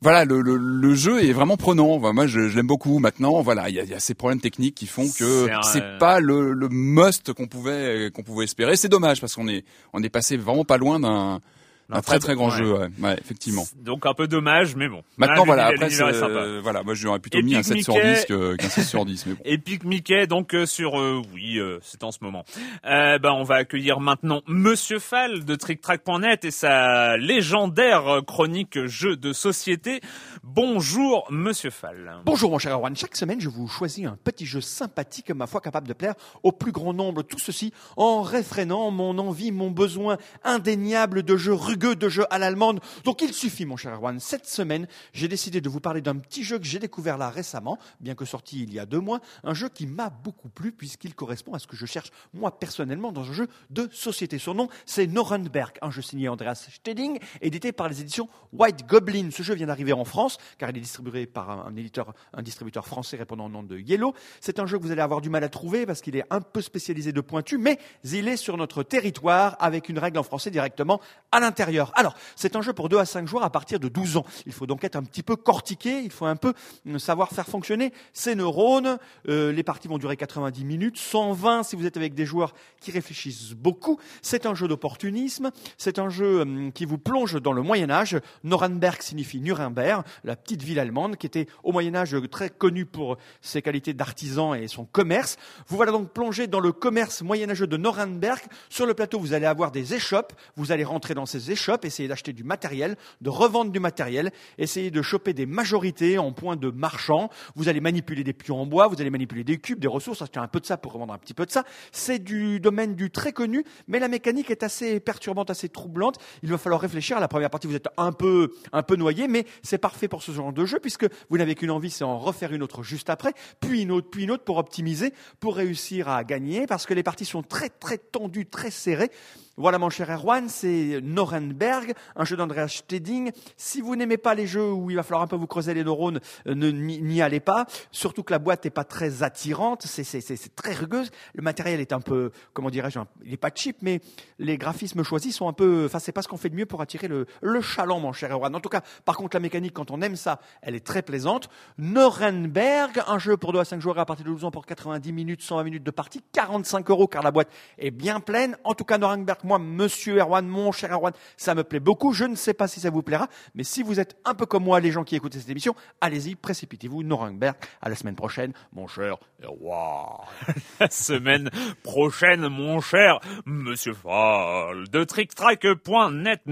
[0.02, 1.88] voilà, le, le, le jeu est vraiment prenant.
[1.92, 2.98] Enfin, moi, je, je l'aime beaucoup.
[2.98, 5.72] Maintenant, voilà, il y a, il y a ces problèmes techniques qui font que C'est
[5.72, 8.76] c'est pas le, le must qu'on pouvait qu'on pouvait espérer.
[8.76, 9.64] C'est dommage parce qu'on est
[9.94, 11.40] on est passé vraiment pas loin d'un
[11.88, 12.72] D'un très très grand jeu.
[12.72, 13.64] Ouais, ouais, effectivement.
[13.76, 15.02] Donc un peu dommage, mais bon.
[15.18, 18.14] Maintenant, voilà, après, euh, voilà, moi, j'aurais plutôt mis un Epic 7 sur Mickey.
[18.14, 19.40] 10 que- qu'un 6 sur 10, mais bon.
[19.44, 22.44] Epic Mickey, donc euh, sur euh, oui, euh, c'est en ce moment.
[22.86, 29.16] Euh, ben on va accueillir maintenant Monsieur Fall de TrickTrack.net et sa légendaire chronique jeux
[29.16, 30.00] de société.
[30.42, 32.16] Bonjour Monsieur Fall.
[32.24, 35.60] Bonjour mon cher Erwan, chaque semaine je vous choisis un petit jeu sympathique, ma foi
[35.60, 40.16] capable de plaire au plus grand nombre, tout ceci en réfrénant mon envie, mon besoin
[40.44, 42.80] indéniable de jeux rugueux, de jeux à l'allemande.
[43.04, 46.42] Donc il suffit mon cher Erwan, cette semaine j'ai décidé de vous parler d'un petit
[46.42, 49.54] jeu que j'ai découvert là récemment, bien que sorti il y a deux mois, un
[49.54, 53.28] jeu qui m'a beaucoup plu puisqu'il correspond à ce que je cherche moi personnellement dans
[53.28, 54.38] un jeu de société.
[54.38, 59.28] Son nom c'est Nuremberg, un jeu signé Andreas Steding, édité par les éditions White Goblin.
[59.30, 62.42] Ce jeu vient d'arriver en France car il est distribué par un, un éditeur, un
[62.42, 64.14] distributeur français répondant au nom de Yellow.
[64.40, 66.40] C'est un jeu que vous allez avoir du mal à trouver parce qu'il est un
[66.40, 70.50] peu spécialisé de pointu, mais il est sur notre territoire avec une règle en français
[70.50, 71.00] directement
[71.32, 71.65] à l'intérieur.
[71.94, 74.24] Alors, c'est un jeu pour 2 à 5 joueurs à partir de 12 ans.
[74.46, 76.52] Il faut donc être un petit peu cortiqué, il faut un peu
[76.86, 78.98] euh, savoir faire fonctionner ses neurones.
[79.28, 82.90] Euh, les parties vont durer 90 minutes, 120 si vous êtes avec des joueurs qui
[82.90, 83.98] réfléchissent beaucoup.
[84.22, 88.18] C'est un jeu d'opportunisme, c'est un jeu hum, qui vous plonge dans le Moyen Âge.
[88.44, 93.16] Nuremberg signifie Nuremberg, la petite ville allemande qui était au Moyen Âge très connue pour
[93.40, 95.36] ses qualités d'artisan et son commerce.
[95.68, 98.40] Vous voilà donc plongé dans le commerce moyenâgeux de Nuremberg.
[98.68, 100.32] Sur le plateau, vous allez avoir des échoppes.
[100.56, 104.90] Vous allez rentrer dans ces échoppes, essayer d'acheter du matériel, de revendre du matériel, essayer
[104.90, 107.30] de choper des majorités en points de marchand.
[107.54, 110.38] Vous allez manipuler des pions en bois, vous allez manipuler des cubes, des ressources, acheter
[110.38, 111.64] un peu de ça pour revendre un petit peu de ça.
[111.92, 116.18] C'est du domaine du très connu, mais la mécanique est assez perturbante, assez troublante.
[116.42, 117.16] Il va falloir réfléchir.
[117.16, 120.22] À la première partie, vous êtes un peu, un peu noyé, mais c'est parfait pour
[120.22, 123.10] ce genre de jeu puisque vous n'avez qu'une envie, c'est en refaire une autre juste
[123.10, 126.94] après, puis une autre, puis une autre pour optimiser, pour réussir à gagner parce que
[126.94, 129.10] les parties sont très, très tendues, très serrées.
[129.58, 133.30] Voilà mon cher Erwan, c'est Norenberg, un jeu d'Andreas Steding.
[133.56, 135.82] Si vous n'aimez pas les jeux où il va falloir un peu vous creuser les
[135.82, 137.64] neurones, euh, ne- n'y allez pas.
[137.90, 141.10] Surtout que la boîte n'est pas très attirante, c'est- très rugueuse.
[141.34, 144.00] Le matériel est un peu, comment dirais-je, il n'est pas cheap, mais
[144.38, 146.82] les graphismes choisis sont un peu, enfin c'est pas ce qu'on fait de mieux pour
[146.82, 148.54] attirer le, le chaland, mon cher Erwan.
[148.54, 151.48] En tout cas, par contre, la mécanique, quand on aime ça, elle est très plaisante.
[151.78, 155.12] Norenberg, un jeu pour 2 à 5 joueurs à partir de 12 ans pour 90
[155.12, 158.56] minutes, 120 minutes de partie, 45 euros car la boîte est bien pleine.
[158.64, 162.12] En tout cas, Norenberg, moi, monsieur Erwan, mon cher Erwan, ça me plaît beaucoup.
[162.12, 164.64] Je ne sais pas si ça vous plaira, mais si vous êtes un peu comme
[164.64, 167.02] moi, les gens qui écoutent cette émission, allez-y, précipitez-vous.
[167.02, 170.26] Norenberg, à la semaine prochaine, mon cher Erwan.
[170.80, 171.50] la semaine
[171.82, 176.42] prochaine, mon cher Monsieur Fall, de TrickTrack.net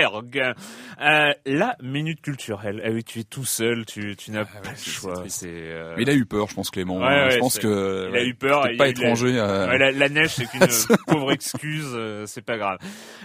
[0.00, 0.54] Norenberg.
[1.00, 2.80] Euh, la minute culturelle.
[2.84, 5.24] Ah oui, tu es tout seul, tu, tu n'as pas ouais, le choix.
[5.28, 6.98] c'est euh, Mais il a eu peur, je pense, Clément.
[6.98, 8.68] Ouais, ouais, je pense que il a eu peur.
[8.70, 9.38] il- pas il a- étranger.
[9.38, 10.60] à- Ouais, la, la neige, c'est qu'une
[11.06, 12.78] pauvre excuse, euh, c'est pas grave.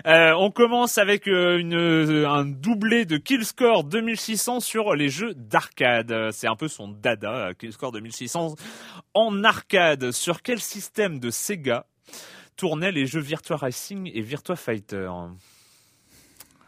[0.06, 5.34] Euh, on commence avec euh, une, euh, un doublé de Killscore 2600 sur les jeux
[5.36, 6.12] d'arcade.
[6.12, 8.56] Euh, C'est un peu son dada, euh, Killscore 2600
[9.14, 10.12] en arcade.
[10.12, 11.86] Sur quel système de Sega
[12.56, 15.10] tournaient les jeux Virtua Racing et Virtua Fighter?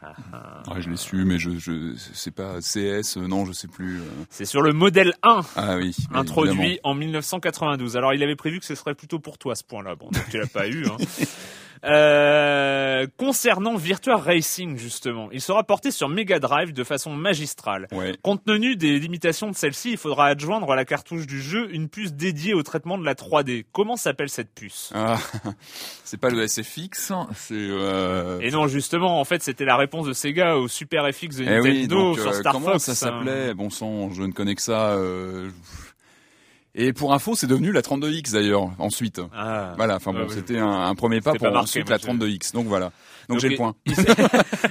[0.01, 3.99] Ouais, je l'ai su, mais je, je c'est pas CS, euh, non, je sais plus.
[3.99, 4.03] euh.
[4.29, 5.41] C'est sur le modèle 1.
[5.55, 5.95] Ah oui.
[6.13, 6.79] introduit évidemment.
[6.83, 7.97] en 1992.
[7.97, 9.95] Alors il avait prévu que ce serait plutôt pour toi ce point-là.
[9.95, 10.85] Bon, donc tu l'as pas eu.
[10.87, 10.97] Hein.
[11.85, 17.87] Euh, concernant Virtua Racing justement, il sera porté sur Mega Drive de façon magistrale.
[17.91, 18.15] Ouais.
[18.21, 21.89] Compte tenu des limitations de celle-ci, il faudra adjoindre à la cartouche du jeu une
[21.89, 23.65] puce dédiée au traitement de la 3D.
[23.71, 24.91] Comment s'appelle cette puce?
[24.93, 25.17] Ah,
[26.03, 27.53] c'est pas le SFX, c'est.
[27.53, 28.39] Euh...
[28.41, 31.45] Et non, justement, en fait, c'était la réponse de Sega au Super FX de Eh
[31.45, 32.83] Nintendo oui, donc sur euh, Star comment Fox.
[32.83, 32.95] ça hein.
[32.95, 33.53] s'appelait?
[33.53, 34.97] Bon sang, je ne connais que ça.
[36.75, 39.19] Et pour info, c'est devenu la 32X d'ailleurs, ensuite.
[39.35, 39.73] Ah.
[39.75, 42.53] Voilà, enfin bon, c'était un, un premier pas pour pas marqué, ensuite la je- 32X.
[42.53, 42.85] Donc voilà.
[43.27, 43.75] Donc, Donc, j'ai le point.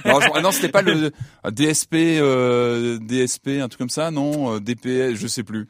[0.05, 1.11] non, je- non, c'était pas le
[1.51, 5.67] DSP, euh, DSP, un truc comme ça, non euh, DPS, je sais plus.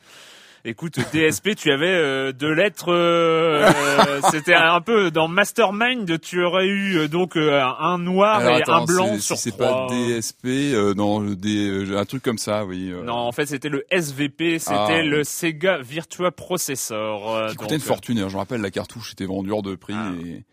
[0.65, 2.89] Écoute, DSP, tu avais euh, deux lettres.
[2.91, 3.71] euh,
[4.31, 6.19] C'était un peu dans Mastermind.
[6.19, 9.43] Tu aurais eu euh, donc euh, un noir Alors, et attends, un blanc sur si
[9.51, 12.91] c'est pas DSP, euh, non, le D, euh, un truc comme ça, oui.
[13.05, 14.59] Non, en fait, c'était le SVP.
[14.59, 15.01] C'était Ah.
[15.01, 17.47] le Sega Virtua Processor.
[17.51, 18.17] qui coûtait donc, une fortune.
[18.27, 19.93] Je me rappelle, la cartouche était vendue hors de prix.
[19.95, 20.11] Ah.
[20.25, 20.43] Et...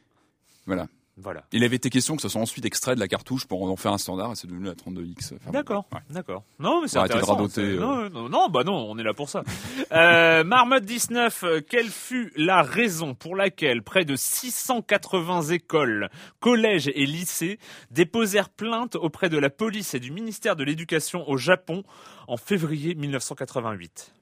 [0.66, 0.86] Voilà.
[1.18, 1.44] Voilà.
[1.50, 3.92] Il avait été question que ce soit ensuite extrait de la cartouche pour en faire
[3.94, 5.32] un standard et c'est devenu la 32X.
[5.36, 6.00] Enfin, bon, D'accord, ouais.
[6.10, 6.44] d'accord.
[6.58, 7.36] Non, mais c'est Arrêtez de intéressant.
[7.36, 7.80] radoter, c'est- euh.
[7.80, 9.42] Non, non, non, bah non, on est là pour ça.
[9.92, 16.88] euh, Marmotte 19, euh, quelle fut la raison pour laquelle près de 680 écoles, collèges
[16.88, 17.58] et lycées
[17.90, 21.82] déposèrent plainte auprès de la police et du ministère de l'Éducation au Japon
[22.28, 24.12] en février 1988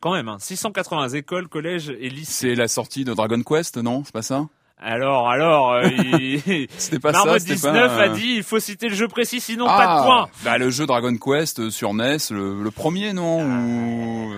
[0.00, 2.32] Quand même, hein, 680 écoles, collèges et lycées.
[2.48, 4.02] C'est la sortie de Dragon Quest, non?
[4.04, 4.48] C'est pas ça?
[4.80, 5.88] Alors, alors, euh,
[6.20, 6.68] il...
[7.00, 8.02] Pas Marmotte ça, c'était 19 pas...
[8.02, 10.28] a dit il faut citer le jeu précis, sinon ah, pas de points.
[10.44, 14.34] Bah le jeu Dragon Quest euh, sur NES, le, le premier, non Ou,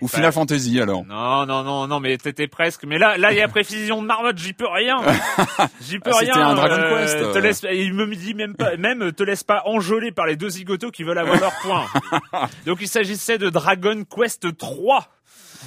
[0.00, 2.84] ou Final Bah, Fantasy alors Non, non, non, non, mais t'étais presque.
[2.84, 4.98] Mais là, là, il y a précision de marmotte, j'y peux rien.
[5.80, 6.32] J'y peux Ah, rien.
[6.32, 7.32] c'était un Dragon euh, Quest.
[7.32, 10.50] Te laisse, il me dit même pas, même te laisse pas enjôler par les deux
[10.50, 11.86] zigotos qui veulent avoir leur point.
[12.66, 15.08] Donc il s'agissait de Dragon Quest 3.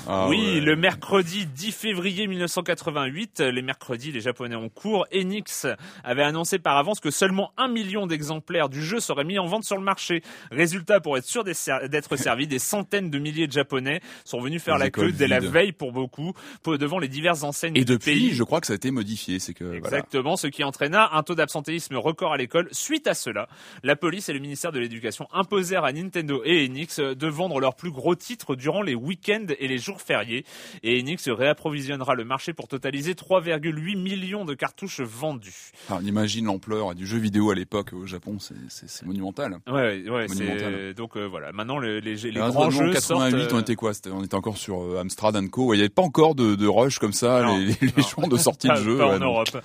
[0.07, 0.59] Ah, oui, ouais.
[0.61, 5.67] le mercredi 10 février 1988, les mercredis, les Japonais en cours, Enix
[6.03, 9.63] avait annoncé par avance que seulement un million d'exemplaires du jeu seraient mis en vente
[9.63, 10.21] sur le marché.
[10.51, 14.77] Résultat, pour être sûr d'être servi, des centaines de milliers de Japonais sont venus faire
[14.77, 16.33] Les la queue dès la veille pour beaucoup,
[16.65, 18.33] devant les diverses enseignes Et du depuis, pays.
[18.33, 19.39] je crois que ça a été modifié.
[19.39, 19.77] C'est que voilà.
[19.77, 22.67] Exactement, ce qui entraîna un taux d'absentéisme record à l'école.
[22.71, 23.47] Suite à cela,
[23.83, 27.75] la police et le ministère de l'Éducation imposèrent à Nintendo et Enix de vendre leurs
[27.75, 30.43] plus gros titres durant les week-ends et les jours fériés.
[30.83, 35.71] Et Enix réapprovisionnera le marché pour totaliser 3,8 millions de cartouches vendues.
[35.89, 39.57] On imagine l'ampleur du jeu vidéo à l'époque au Japon, c'est- monumental.
[39.67, 40.93] Ouais, ouais, c'est Monumental.
[40.95, 41.51] donc euh, voilà.
[41.51, 43.53] Maintenant, les, les, les Alors, grands jeux 88, sortent.
[43.53, 43.91] on euh, était quoi?
[44.11, 45.73] On était encore sur euh, Amstrad Co.
[45.73, 48.37] Il n'y avait pas encore de, de rush comme ça, Non, les, les jours de
[48.37, 48.97] sortie de jeu.
[48.97, 49.57] pas ouais, en donc, Europe.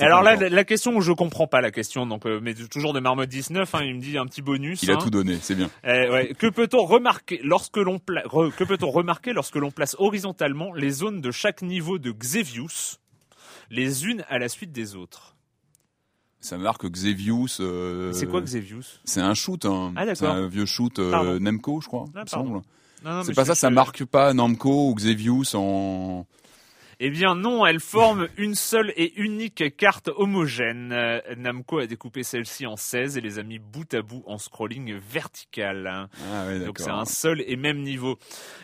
[0.00, 2.92] alors là, la, la question où je comprends pas la question, donc euh, mais toujours
[2.92, 4.82] de Marmotte 19, hein, il me dit un petit bonus.
[4.82, 4.98] il a hein.
[5.02, 5.70] tout donné, c'est bien.
[5.84, 6.32] Eh ouais.
[6.38, 10.90] Que peut-on remarquer lorsque l'on pla- re- que peut-on remarquer lorsque l'on place horizontalement les
[10.90, 12.96] zones de chaque niveau de Xevious,
[13.70, 15.36] les unes à la suite des autres
[16.40, 17.60] Ça marque Xevious.
[17.60, 18.82] euh, C'est quoi Xevious?
[19.04, 19.92] C'est un shoot, hein.
[19.96, 21.38] Ah, c'est un vieux shoot euh.
[21.38, 22.06] Nemco, je crois.
[23.04, 26.26] Ah, C'est pas ça, ça marque pas Namco ou Xevious en.
[27.00, 30.90] Eh bien non, elles forment une seule et unique carte homogène.
[30.92, 34.36] Euh, Namco a découpé celle-ci en 16 et les a mis bout à bout en
[34.36, 36.08] scrolling vertical.
[36.28, 38.18] Ah ouais, Donc c'est un seul et même niveau.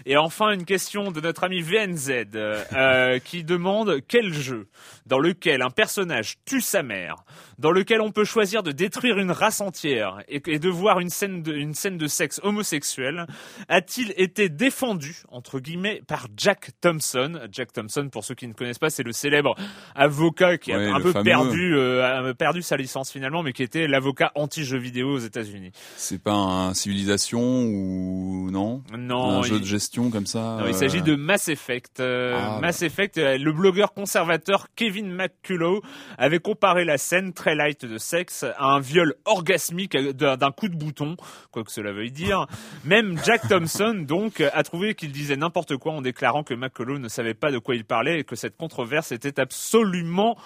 [0.04, 4.66] Et enfin une question de notre ami VNZ euh, qui demande quel jeu
[5.06, 7.14] dans lequel un personnage tue sa mère,
[7.58, 11.10] dans lequel on peut choisir de détruire une race entière et, et de voir une
[11.10, 13.26] scène de, une scène de sexe homosexuel
[13.68, 17.38] a-t-il été défendu entre guillemets par Jack Thompson?
[17.52, 19.54] Jack Thompson pour ceux qui ne connaissent pas c'est le célèbre
[19.94, 21.24] avocat qui Ouais, a un peu fameux.
[21.24, 25.70] perdu euh, perdu sa licence finalement mais qui était l'avocat anti-jeux vidéo aux États-Unis.
[25.96, 28.82] C'est pas un civilisation ou non?
[28.98, 32.00] Non, Un jeu il- de gestion comme ça Non, il euh, s'agit de Mass Effect.
[32.00, 35.80] Euh, Ah, Mass Effect, euh, le blogueur conservateur Kevin McCullough
[36.18, 40.68] avait comparé la scène très light de sexe à un viol orgasmique d'un d'un coup
[40.68, 41.16] de bouton,
[41.52, 42.46] quoi que cela veuille dire.
[42.84, 47.08] Même Jack Thompson, donc, a trouvé qu'il disait n'importe quoi en déclarant que McCullough ne
[47.08, 50.36] savait pas de quoi il parlait que cette controverse était absolument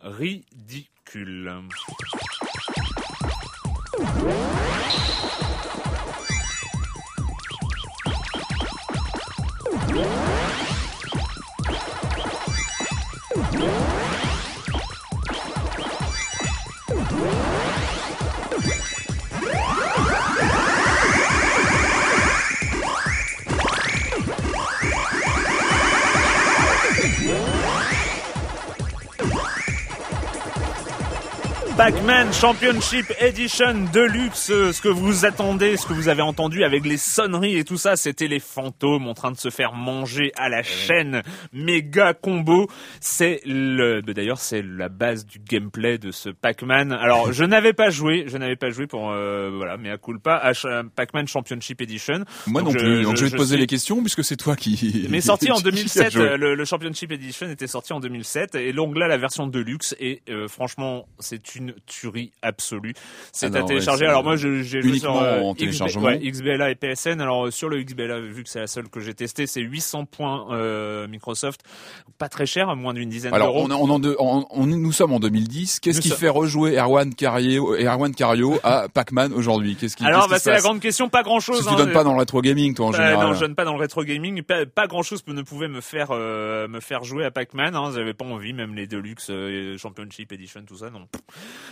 [0.00, 1.52] ridicule.
[31.78, 36.84] Pac-Man Championship Edition Deluxe, euh, ce que vous attendez, ce que vous avez entendu avec
[36.84, 40.48] les sonneries et tout ça, c'était les fantômes en train de se faire manger à
[40.48, 41.22] la chaîne.
[41.52, 42.66] Méga combo.
[43.00, 46.90] C'est le, bah, d'ailleurs, c'est la base du gameplay de ce Pac-Man.
[46.92, 50.50] Alors, je n'avais pas joué, je n'avais pas joué pour, euh, voilà, mais à culpa,
[50.96, 52.24] Pac-Man Championship Edition.
[52.48, 53.02] Moi Donc, non je- plus.
[53.04, 55.06] Donc je- je vais te poser suis- les questions puisque c'est toi qui.
[55.10, 56.22] mais sorti en qui a 2007, joué.
[56.24, 59.94] euh, le, le Championship Edition était sorti en 2007 et donc là la version Deluxe
[60.00, 62.94] et euh, franchement c'est une tuerie absolue.
[63.32, 64.04] C'est Ah à télécharger.
[64.04, 66.04] ouais, Alors moi j'ai joué sur euh, en téléchargement.
[66.06, 67.20] ouais, XBLA et PSN.
[67.20, 70.04] Alors euh, sur le XBLA vu que c'est la seule que j'ai testée, c'est 800
[70.06, 71.60] points euh, Microsoft,
[72.18, 74.66] pas très cher, à moins d'une dizaine Alors on, est- on, en de- on- on
[74.66, 75.80] nous sommes en 2010.
[75.80, 79.76] Qu'est-ce qui sommes- fait rejouer Erwan Cario, Erwan Cario à Pac-Man aujourd'hui?
[79.76, 81.64] Qu'est-ce qui Alors bah, c'est la grande question, pas grand Parce chose.
[81.64, 83.26] que tu donnes pas dans le rétro gaming toi en Euh, général.
[83.26, 84.42] non, je donne pas dans le rétro gaming.
[84.42, 87.74] Pas, pas grand chose ne pouvait me faire euh, me faire jouer à Pac-Man.
[87.76, 87.92] Hein.
[87.94, 91.06] J'avais pas envie, même les Deluxe, euh, Championship Edition, tout ça, non.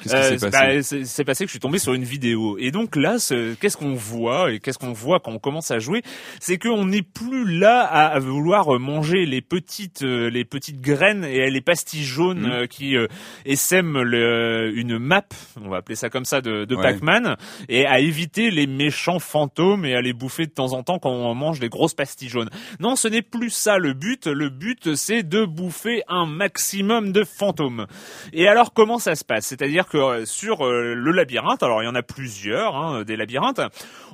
[0.02, 2.56] Qu'est-ce qui Euh, s'est c'est- passé bah, passé que je suis tombé sur une vidéo.
[2.58, 5.78] Et donc là, ce- qu'est-ce qu'on voit et qu'est-ce qu'on voit quand on commence à
[5.78, 6.02] jouer,
[6.40, 11.24] c'est qu'on n'est plus là à, à vouloir manger les petites euh, les petites graines
[11.24, 12.50] et les pastilles jaunes Mhm.
[12.52, 13.06] euh, qui euh,
[13.44, 15.24] essaiment le, une map,
[15.62, 16.82] on va appeler ça comme ça, de, de Ouais.
[16.82, 17.36] Pac-Man,
[17.68, 21.10] et à éviter les méchants fantômes et à les bouffer de temps en temps quand
[21.10, 22.50] on mange des grosses pastilles jaunes.
[22.80, 24.26] Non, ce n'est plus ça le but.
[24.26, 27.86] Le but, c'est de bouffer un maximum de fantômes.
[28.32, 29.46] Et alors, comment ça se passe?
[29.46, 33.16] C'est-à-dire que euh, sur euh, le labyrinthe, alors il y en a plusieurs, hein, des
[33.16, 33.60] labyrinthes,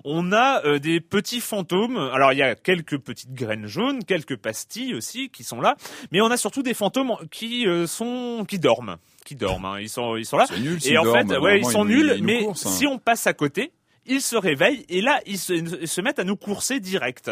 [0.04, 1.96] on a euh, des petits fantômes.
[2.12, 5.76] Alors, il y a quelques petites graines jaunes, quelques pastilles aussi qui sont là,
[6.10, 9.64] mais on a surtout des fantômes qui euh, sont qui dorment, qui dorment.
[9.66, 9.80] hein.
[9.80, 10.46] Ils sont ils sont là.
[10.60, 10.78] Nul.
[10.84, 12.52] Et en fait, ouais, ils sont nuls, ils mais hein.
[12.54, 13.72] si on passe à côté,
[14.04, 17.30] ils se réveillent et là ils se, ils se mettent à nous courser direct.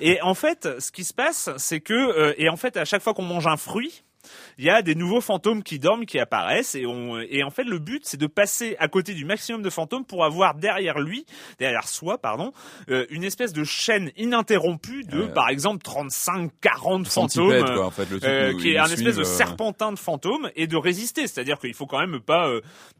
[0.00, 3.02] Et en fait, ce qui se passe, c'est que euh, et en fait à chaque
[3.02, 4.02] fois qu'on mange un fruit,
[4.58, 7.64] il y a des nouveaux fantômes qui dorment, qui apparaissent, et, on, et en fait
[7.64, 11.24] le but c'est de passer à côté du maximum de fantômes pour avoir derrière lui,
[11.58, 12.52] derrière soi, pardon,
[12.90, 17.74] euh, une espèce de chaîne ininterrompue de, Euh, par exemple, 35, 40 Centipède, fantômes.
[17.76, 20.66] quoi, en fait, le euh, qui est un espèce de euh, serpentin de fantômes et
[20.66, 22.50] de résister, c'est-à-dire qu'il faut quand même pas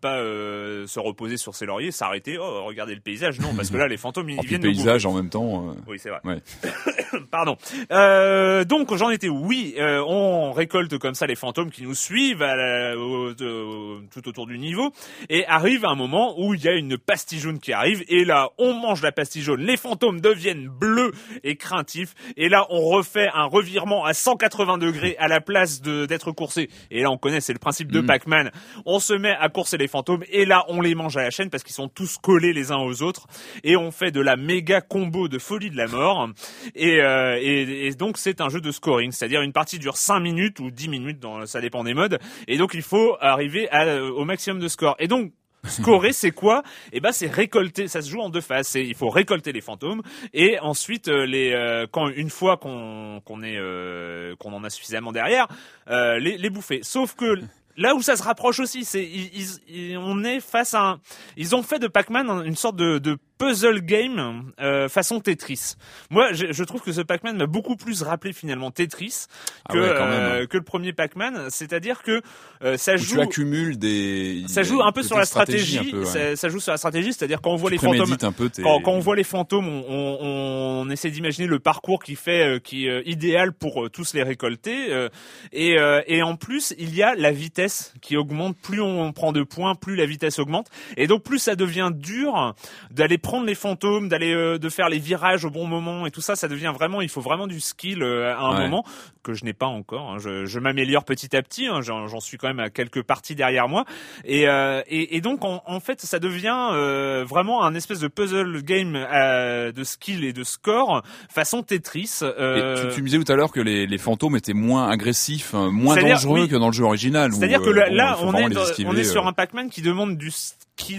[0.00, 3.76] pas euh, se reposer sur ses lauriers, s'arrêter, oh regardez le paysage, non, parce que
[3.76, 5.74] là les fantômes ils en plus, viennent le paysage en même temps.
[5.86, 6.20] Oui, c'est vrai.
[6.24, 6.40] Ouais.
[7.30, 7.56] Pardon.
[7.92, 9.46] Euh, donc j'en étais où?
[9.46, 14.00] Oui, euh, on récolte comme ça les fantômes qui nous suivent à la- au- au-
[14.12, 14.92] tout autour du niveau.
[15.28, 18.04] Et arrive un moment où il y a une pastille jaune qui arrive.
[18.08, 21.12] Et là on mange la pastille jaune, les fantômes deviennent bleus
[21.44, 22.14] et craintifs.
[22.36, 26.68] Et là on refait un revirement à 180 degrés à la place d'être coursé.
[26.90, 28.06] Et là on connaît c'est le principe de Mm.
[28.06, 28.50] Pac-Man.
[28.86, 30.24] On se met à courser les fantômes.
[30.30, 32.78] Et là on les mange à la chaîne parce qu'ils sont tous collés les uns
[32.78, 33.26] aux autres.
[33.64, 36.28] Et on fait de la méga combo de folie de la mort.
[36.74, 40.20] Et, euh, et, et donc c'est un jeu de scoring, c'est-à-dire une partie dure 5
[40.20, 44.02] minutes ou 10 minutes, dans, ça dépend des modes, et donc il faut arriver à,
[44.02, 44.96] au maximum de score.
[44.98, 45.32] Et donc
[45.66, 46.62] Scorer, c'est quoi?
[46.90, 47.86] Eh ben, c'est récolter.
[47.86, 48.74] Ça se joue en deux phases.
[48.76, 54.34] Il faut récolter les fantômes et ensuite euh, euh, quand une fois qu'on est euh,
[54.42, 55.48] en a suffisamment derrière,
[55.88, 56.80] euh, les, les bouffer.
[56.82, 57.40] Sauf que
[57.76, 59.30] là où ça se rapproche aussi, c'est ils,
[59.68, 61.00] ils- on est face à un,
[61.36, 65.74] ils ont fait de Pac-Man une sorte de, de puzzle game euh, façon Tetris.
[66.10, 69.24] Moi, je, je trouve que ce Pac-Man m'a beaucoup plus rappelé finalement Tetris
[69.66, 71.46] Ah que, ouais, euh, que le premier Pac-Man.
[71.48, 72.20] C'est-à-dire que
[72.62, 73.14] euh, ça joue.
[73.16, 74.44] tu accumules des.
[74.46, 75.78] Ça joue un peu sur la stratégie.
[75.78, 76.04] un peu, ouais.
[76.04, 78.12] ça, ça joue sur la stratégie, c'est-à-dire quand on voit Tu les fantômes.
[78.20, 79.84] un peu Quand, quand on voit les fantômes, on,
[80.20, 84.12] on, on essaie d'imaginer le parcours qui fait, euh, qui est euh, idéal pour tous
[84.12, 84.92] les récolter.
[84.92, 85.08] euh,
[85.52, 87.59] et, euh, et en plus, il y a la vitesse
[88.00, 88.56] qui augmente.
[88.62, 90.66] Plus on prend de points, plus la vitesse augmente.
[90.96, 92.54] Et donc, plus ça devient dur
[92.90, 96.20] d'aller prendre les fantômes, d'aller euh, de faire les virages au bon moment et tout
[96.20, 96.36] ça.
[96.36, 98.68] Ça devient vraiment, il faut vraiment du skill euh, à un Ouais.
[98.68, 98.84] moment
[99.22, 100.12] que je n'ai pas encore.
[100.12, 100.16] hein.
[100.18, 101.66] Je, je m'améliore petit à petit.
[101.66, 101.80] hein.
[101.82, 103.84] J'en j'en suis quand même à quelques parties derrière moi.
[104.24, 108.08] Et, euh, et, et donc, en, en fait, ça devient euh, vraiment un espèce de
[108.08, 112.20] puzzle game euh, de skill et de score façon Tetris.
[112.22, 114.88] Et euh, tu, tu me disais tout à l'heure que les, les fantômes étaient moins
[114.88, 116.48] agressifs, euh, moins dangereux oui.
[116.48, 117.32] que dans le jeu original.
[117.32, 119.28] où, C'est-à-dire que euh, là, on, est, dans- esquiver, on est sur euh.
[119.28, 120.30] un Pac-Man qui demande du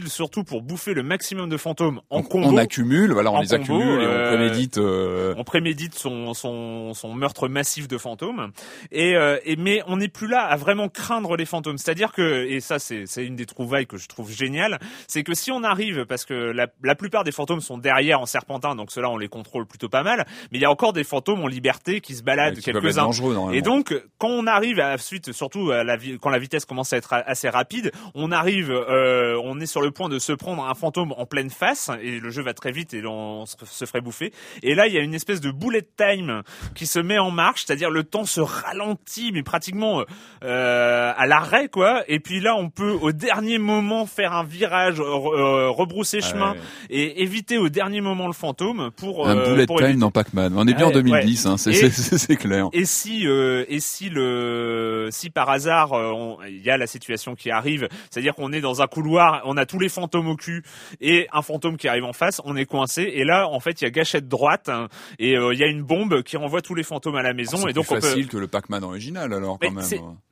[0.07, 2.47] surtout pour bouffer le maximum de fantômes en Donc, combo.
[2.47, 4.77] on accumule, voilà, on les combo, accumule et euh, on prémédite.
[4.77, 8.51] euh, on prémédite son, son, son meurtre massif de fantômes
[8.91, 11.93] et, euh, et mais on n'est plus là à vraiment craindre les fantômes c'est à
[11.95, 15.33] dire que et ça c'est c'est une des trouvailles que je trouve géniale c'est que
[15.33, 18.91] si on arrive parce que la, la plupart des fantômes sont derrière en serpentin donc
[18.91, 21.47] ceux-là on les contrôle plutôt pas mal mais il y a encore des fantômes en
[21.47, 23.09] liberté qui se baladent quelques-uns
[23.53, 26.93] et donc, quand on arrive à la suite, surtout à la, quand la vitesse commence
[26.93, 30.63] à être assez rapide, on arrive, euh, on est sur le point de se prendre
[30.67, 34.01] un fantôme en pleine face, et le jeu va très vite et on se ferait
[34.01, 34.31] bouffer.
[34.63, 36.43] Et là, il y a une espèce de bullet time
[36.75, 40.03] qui se met en marche, c'est-à-dire le temps se ralentit, mais pratiquement
[40.43, 42.03] euh, à l'arrêt, quoi.
[42.07, 46.51] Et puis là, on peut au dernier moment faire un virage, euh, rebrousser Ah chemin
[46.53, 46.59] ouais.
[46.89, 50.11] et éviter au dernier moment le fantôme pour un euh, bullet pour time éviter- dans
[50.11, 50.53] Pac-Man.
[50.55, 52.67] On est bien Ouais, en 2010, hein, c'est clair.
[52.73, 56.11] et si euh, et si le si par hasard euh,
[56.49, 59.60] il y a la situation qui arrive, c'est-à-dire qu'on est dans un couloir, on a
[59.65, 60.63] tous les fantômes au cul
[60.99, 63.85] et un fantôme qui arrive en face, on est coincé et là en fait il
[63.85, 64.87] y a gâchette droite hein,
[65.19, 67.57] et euh, il y a une bombe qui renvoie tous les fantômes à la maison
[67.57, 69.85] C'est et donc plus peut facile que le Pac-Man original alors Mais quand même.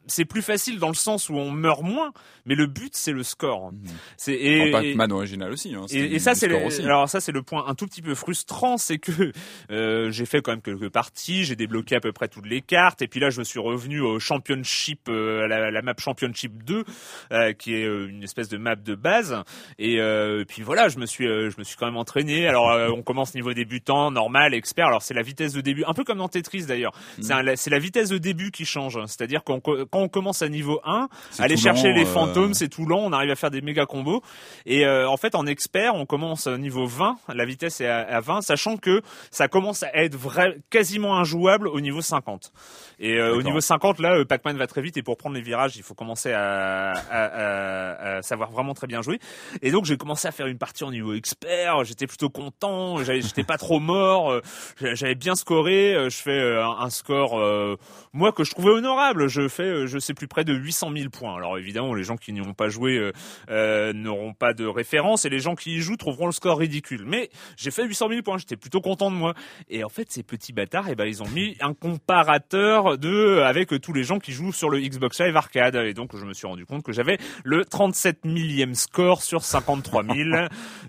[0.08, 2.12] c'est- plus facile dans le sens où on meurt moins,
[2.46, 3.72] mais le but c'est le score.
[4.18, 5.76] C'est En et, Pac-Man original aussi.
[5.76, 6.52] Hein, et, ça c'est
[6.84, 9.32] alors ça c'est le point un tout petit peu frustrant, c'est que
[9.72, 13.02] euh, j'ai fait quand même quelques parties, j'ai débloqué à peu près toutes les cartes
[13.02, 16.64] et puis là je me suis revenu au championship, euh, à la, la map championship
[16.64, 16.84] 2
[17.32, 19.19] euh, qui est une espèce de map de base
[19.78, 22.48] et euh, puis voilà je me suis euh, je me suis quand même entraîné.
[22.48, 24.88] Alors euh, on commence niveau débutant, normal, expert.
[24.88, 26.94] Alors c'est la vitesse de début, un peu comme dans Tetris d'ailleurs.
[27.18, 27.56] Mm.
[27.56, 31.08] C'est la vitesse de début qui change, c'est-à-dire qu'on quand on commence à niveau 1,
[31.32, 33.86] C'est aller chercher lent, les fantômes, c'est tout lent, on arrive à faire des méga
[33.86, 34.22] combos.
[34.66, 38.20] Et en fait, en expert, on commence au niveau 20, la vitesse est à, à
[38.22, 39.02] 20, sachant que
[39.32, 42.52] ça commence à être vrai, quasiment injouable au niveau 50.
[43.00, 45.84] Et au niveau 50, là, Pac-Man va très vite et pour prendre les virages, il
[45.84, 46.92] faut commencer à-
[48.18, 49.20] à savoir vraiment très bien jouer.
[49.62, 53.44] Et donc, j'ai commencé à faire une partie en niveau expert, j'étais plutôt content, j'étais
[53.44, 54.42] pas trop mort, euh,
[54.78, 57.40] j'avais bien scoré, euh, je fais euh, un, score,
[58.14, 61.36] moi, que je trouvais honorable, je fais, je sais plus près de 800 000 points.
[61.36, 63.12] Alors évidemment, les gens qui n'y ont pas joué
[63.50, 67.04] n'auront pas de référence et les gens qui y jouent trouveront le score ridicule.
[67.06, 69.34] Mais j'ai fait 800 000 points, j'étais plutôt content de moi.
[69.70, 73.70] Et en fait, ces petits bâtards, eh ben, ils ont mis un comparateur de avec
[73.82, 75.76] tous les gens qui jouent sur le Xbox Live Arcade.
[75.76, 78.89] Et donc, je me suis rendu compte que j'avais le 37 millième score
[79.20, 80.16] sur 53 000.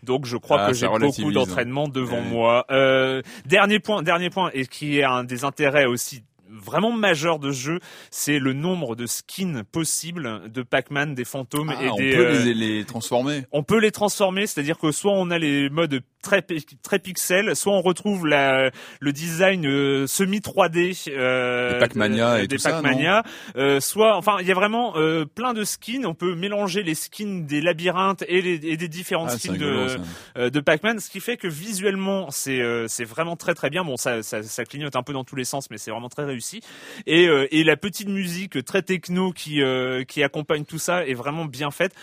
[0.03, 1.32] donc, je crois Ah, que j'ai beaucoup relativise.
[1.34, 2.64] d'entraînement devant moi.
[2.70, 6.22] Euh, dernier point, dernier point, et qui est un des intérêts aussi
[6.53, 7.80] vraiment majeur de ce jeu,
[8.11, 12.11] c'est le nombre de skins possibles de Pac-Man, des fantômes Ah, et on des.
[12.16, 13.44] peut euh, les, les transformer.
[13.53, 16.44] on peut les transformer, c'est-à-dire que soit on a les modes très
[16.82, 22.44] très pixels, soit on retrouve la, le design euh, semi 3D euh, Des Pac-Mania de-
[22.44, 23.22] et des tout ça, Pac-Mania,
[23.56, 26.94] euh, soit enfin il y a vraiment euh, plein de skins, on peut mélanger les
[26.94, 29.96] skins des labyrinthes et, les, et des différentes Ah, skins rigolo, de ça.
[30.38, 33.84] euh, de Pac-Man, ce qui fait que visuellement c'est euh, c'est vraiment très très bien.
[33.84, 36.24] Bon, ça, ça ça clignote un peu dans tous les sens, mais c'est vraiment très
[36.24, 36.60] réussi.
[37.06, 41.14] Et euh, et la petite musique très techno qui euh, qui accompagne tout ça est
[41.14, 41.94] vraiment bien faite.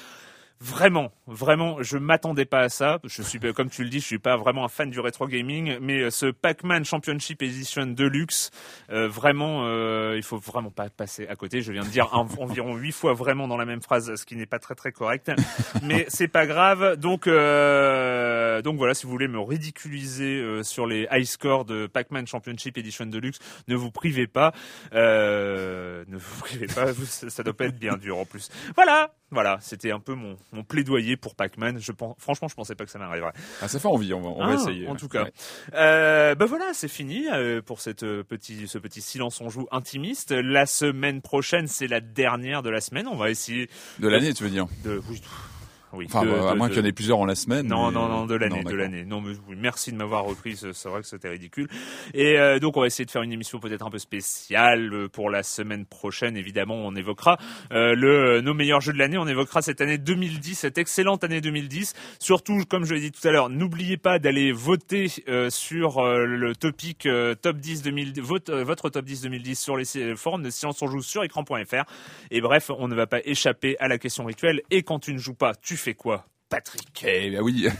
[0.59, 2.97] Vraiment, vraiment, je m'attendais pas à ça.
[3.03, 5.77] Je suis, comme tu le dis, je suis pas vraiment un fan du rétro gaming,
[5.81, 8.49] mais euh, ce Pac-Man Championship Edition Deluxe,
[8.91, 11.61] euh, vraiment, euh, il faut vraiment pas passer à côté.
[11.61, 14.35] Je viens de dire en- environ huit fois vraiment dans la même phrase, ce qui
[14.35, 15.31] n'est pas très très correct,
[15.83, 16.95] mais c'est pas grave.
[16.95, 21.87] Donc, euh, donc voilà, si vous voulez me ridiculiser euh, sur les high scores de
[21.87, 24.53] Pac-Man Championship Edition Deluxe, ne vous privez pas,
[24.93, 28.49] euh, ne vous privez pas, ça doit pas être bien dur en plus.
[28.75, 31.79] Voilà, voilà, c'était un peu mon, mon plaidoyer pour Pac-Man.
[31.79, 33.33] Je pense, franchement, je pensais pas que ça m'arriverait.
[33.61, 34.87] Ah, ça fait envie, on va, on va Ah, essayer.
[34.87, 35.33] En tout cas, Ouais.
[35.73, 39.67] euh, bah voilà, c'est fini euh, pour cette euh, petit, ce petit silence on joue
[39.71, 40.31] intimiste.
[40.31, 43.07] La semaine prochaine, c'est la dernière de la semaine.
[43.07, 44.67] On va essayer De l'année, tu veux dire?
[44.83, 45.21] de, oui,
[45.93, 47.67] Oui, Enfin, de- à de- moins de- qu'il y en ait plusieurs en la semaine.
[47.67, 49.05] Non, mais- non, non, de l'année, de l'année.
[49.05, 50.57] Non, mais oui, merci de m'avoir repris.
[50.57, 51.69] C'est vrai que c'était ridicule.
[52.13, 55.07] Et euh, donc, on va essayer de faire une émission peut-être un peu spéciale euh,
[55.07, 56.35] pour la semaine prochaine.
[56.35, 57.37] Évidemment, on évoquera
[57.71, 59.17] euh, le nos meilleurs jeux de l'année.
[59.17, 61.93] On évoquera cette année 2010, cette excellente année 2010.
[62.19, 66.25] Surtout, comme je l'ai dit tout à l'heure, n'oubliez pas d'aller voter euh, sur euh,
[66.25, 69.85] le topic euh, top 10 2000, vote, euh, votre top 10 2010 sur les
[70.15, 71.85] forums de Silence on joue sur écran.fr.
[72.31, 74.61] Et bref, on ne va pas échapper à la question rituelle.
[74.69, 77.03] Et quand tu ne joues pas, tu fais quoi, Patrick?
[77.05, 77.67] Eh bien oui.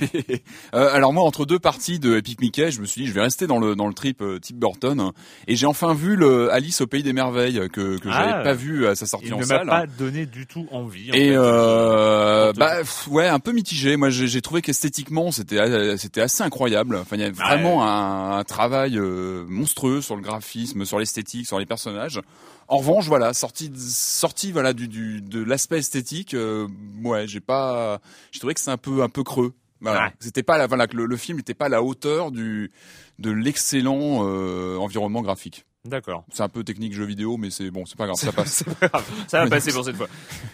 [0.74, 3.22] Euh, alors moi, entre deux parties de Epic Mickey, je me suis dit, je vais
[3.22, 5.00] rester dans le dans le trip euh, type Burton.
[5.00, 5.14] hein.
[5.48, 8.30] Et j'ai enfin vu le Alice au pays des merveilles que que Ah.
[8.30, 11.10] j'avais pas vu à sa sortie Il en ne m'a pas donné du tout envie.
[11.12, 11.36] en Et fait.
[11.38, 13.96] euh, bah pff, ouais, un peu mitigé.
[13.96, 16.98] Moi, j'ai trouvé qu'esthétiquement, c'était euh, c'était assez incroyable.
[16.98, 17.32] Enfin, il y a Ouais.
[17.34, 22.20] vraiment un, un travail monstrueux sur le graphisme, sur l'esthétique, sur les personnages.
[22.68, 26.68] En revanche, voilà, sorti voilà du, du de l'aspect esthétique, euh,
[27.04, 28.02] ouais, j'ai pas,
[28.32, 29.54] j'ai trouvé que c'est un peu un peu creux.
[29.80, 30.14] Voilà, Ouais.
[30.20, 32.72] c'était pas la, voilà, le, le film n'était pas à la hauteur du
[33.20, 35.66] de l'excellent euh, environnement graphique.
[35.86, 36.26] D'accord.
[36.34, 38.64] C'est un peu technique jeu vidéo, mais c'est bon, c'est pas grave, ça passe.
[38.66, 39.06] C'est pas grave.
[39.28, 40.08] Ça va passer pour cette fois.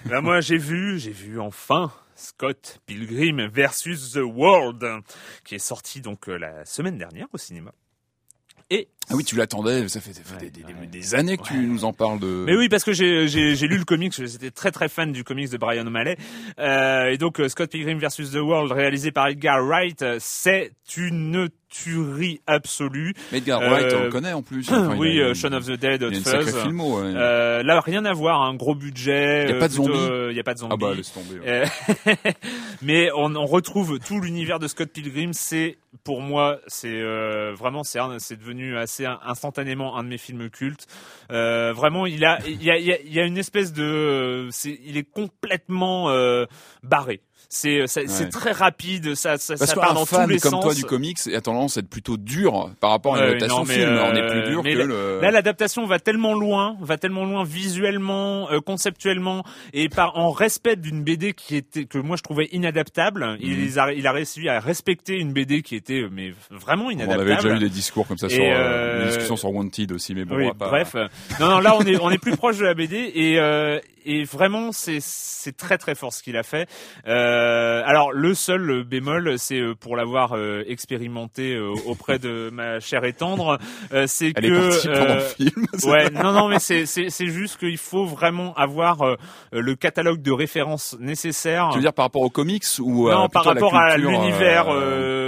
[0.05, 4.86] Ben, moi, j'ai vu, j'ai vu enfin Scott Pilgrim versus The World,
[5.45, 7.72] qui est sorti donc euh, la semaine dernière au cinéma.
[8.70, 10.88] Et Ah oui, tu l'attendais, ça fait, ça fait Ouais, des, des- ouais.
[10.91, 12.45] des années que tu nous en parles de.
[12.47, 15.58] Mais oui, parce que j'ai lu le comics, j'étais très très fan du comics de
[15.58, 16.18] Brian O'Malley.
[16.60, 20.72] Euh, et donc euh, Scott Pilgrim vs The World, réalisé par Edgar Wright, euh, c'est
[20.97, 23.14] une tuerie absolue.
[23.32, 24.68] Mais Edgar Euh, Wright, on le connaît en plus.
[24.72, 26.62] Enfin, oui, il a- Shaun of the Dead, il Hot a Fuzz.
[26.62, 27.01] filmo.
[27.01, 27.12] ouais.
[27.16, 29.47] Euh, là, rien à voir, un gros budget.
[29.47, 30.74] Y a euh, pas de zombies Y a pas de zombies.
[30.76, 31.39] ah bah laisse tomber.
[31.39, 31.64] ouais.
[32.84, 35.34] Mais on, on retrouve tout l'univers de Scott Pilgrim.
[35.34, 37.01] C'est pour moi, c'est
[37.54, 40.88] vraiment, c'est devenu assez instantanément un de mes films cultes.
[41.32, 46.46] Euh, vraiment, il a, il y a, une espèce de, c'est, il est complètement euh,
[46.84, 47.22] barré.
[47.56, 48.30] C'est, c'est Ouais.
[48.30, 49.14] très rapide.
[49.14, 50.64] Ça, ça, Parce ça part dans fan tous les comme sens.
[50.64, 53.66] toi du comics a tendance à être plutôt dur par rapport à une adaptation non,
[53.66, 53.89] mais, film.
[53.91, 55.20] on est euh, plus dur mais que le.
[55.22, 59.43] Là, l'adaptation va tellement loin, va tellement loin visuellement, euh, conceptuellement,
[59.74, 63.38] et par en respect d'une BD qui était que moi je trouvais inadaptable.
[63.39, 63.62] Il, Mhm.
[63.64, 66.89] les a, il a réussi à respecter une BD qui était euh, mais vraiment on
[66.89, 67.30] inadaptable.
[67.32, 69.91] avait déjà eu des discours comme ça Et, sur euh, euh, des discussions sur Wanted
[69.91, 70.95] aussi, mais bon, Oui, on va pas- bref.
[70.95, 71.08] euh,
[71.39, 74.24] Non, non, là on est on est plus proche de la BD et euh, et
[74.24, 74.99] vraiment c'est
[75.58, 76.68] très très fort ce qu'il a fait.
[77.08, 82.80] Euh, alors le seul bémol, c'est euh, pour l'avoir euh, expérimenté euh, auprès de ma
[82.80, 83.58] chère et tendre,
[83.93, 85.66] euh, c'est que euh, film.
[85.86, 86.86] Ouais, non, non, mais c'est
[87.28, 89.16] juste qu'il faut vraiment avoir euh,
[89.51, 91.70] le catalogue de références nécessaires.
[91.72, 94.66] Tu veux dire par rapport aux comics ou euh, non, par rapport à l'univers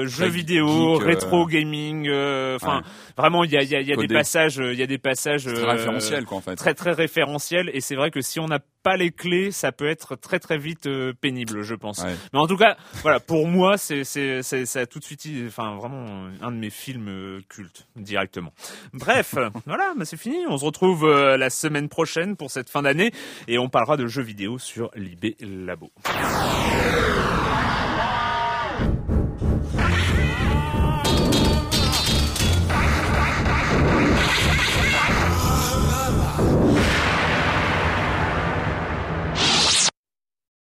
[0.06, 2.08] jeux vidéo, rétro gaming.
[2.08, 2.82] euh, Enfin.
[3.18, 4.98] Vraiment, il y a y a, y a des passages, euh, il y a des
[4.98, 6.56] passages très euh, référentiel quoi en fait.
[6.56, 7.70] très très référentiels.
[7.74, 10.58] Et c'est vrai que si on n'a pas les clés, ça peut être très très
[10.58, 12.04] vite euh, pénible, je pense.
[12.04, 12.16] Ouais.
[12.34, 15.28] Mais en tout cas, voilà, pour moi, c'est c'est c'est ça a tout de suite,
[15.48, 18.54] enfin vraiment un de mes films cultes directement.
[18.94, 19.36] Bref,
[19.66, 20.46] voilà, bah, c'est fini.
[20.48, 23.12] On se retrouve la semaine prochaine pour cette fin d'année
[23.48, 25.92] et on parlera de jeux vidéo sur l'IB Labo.
[36.38, 37.15] Ah!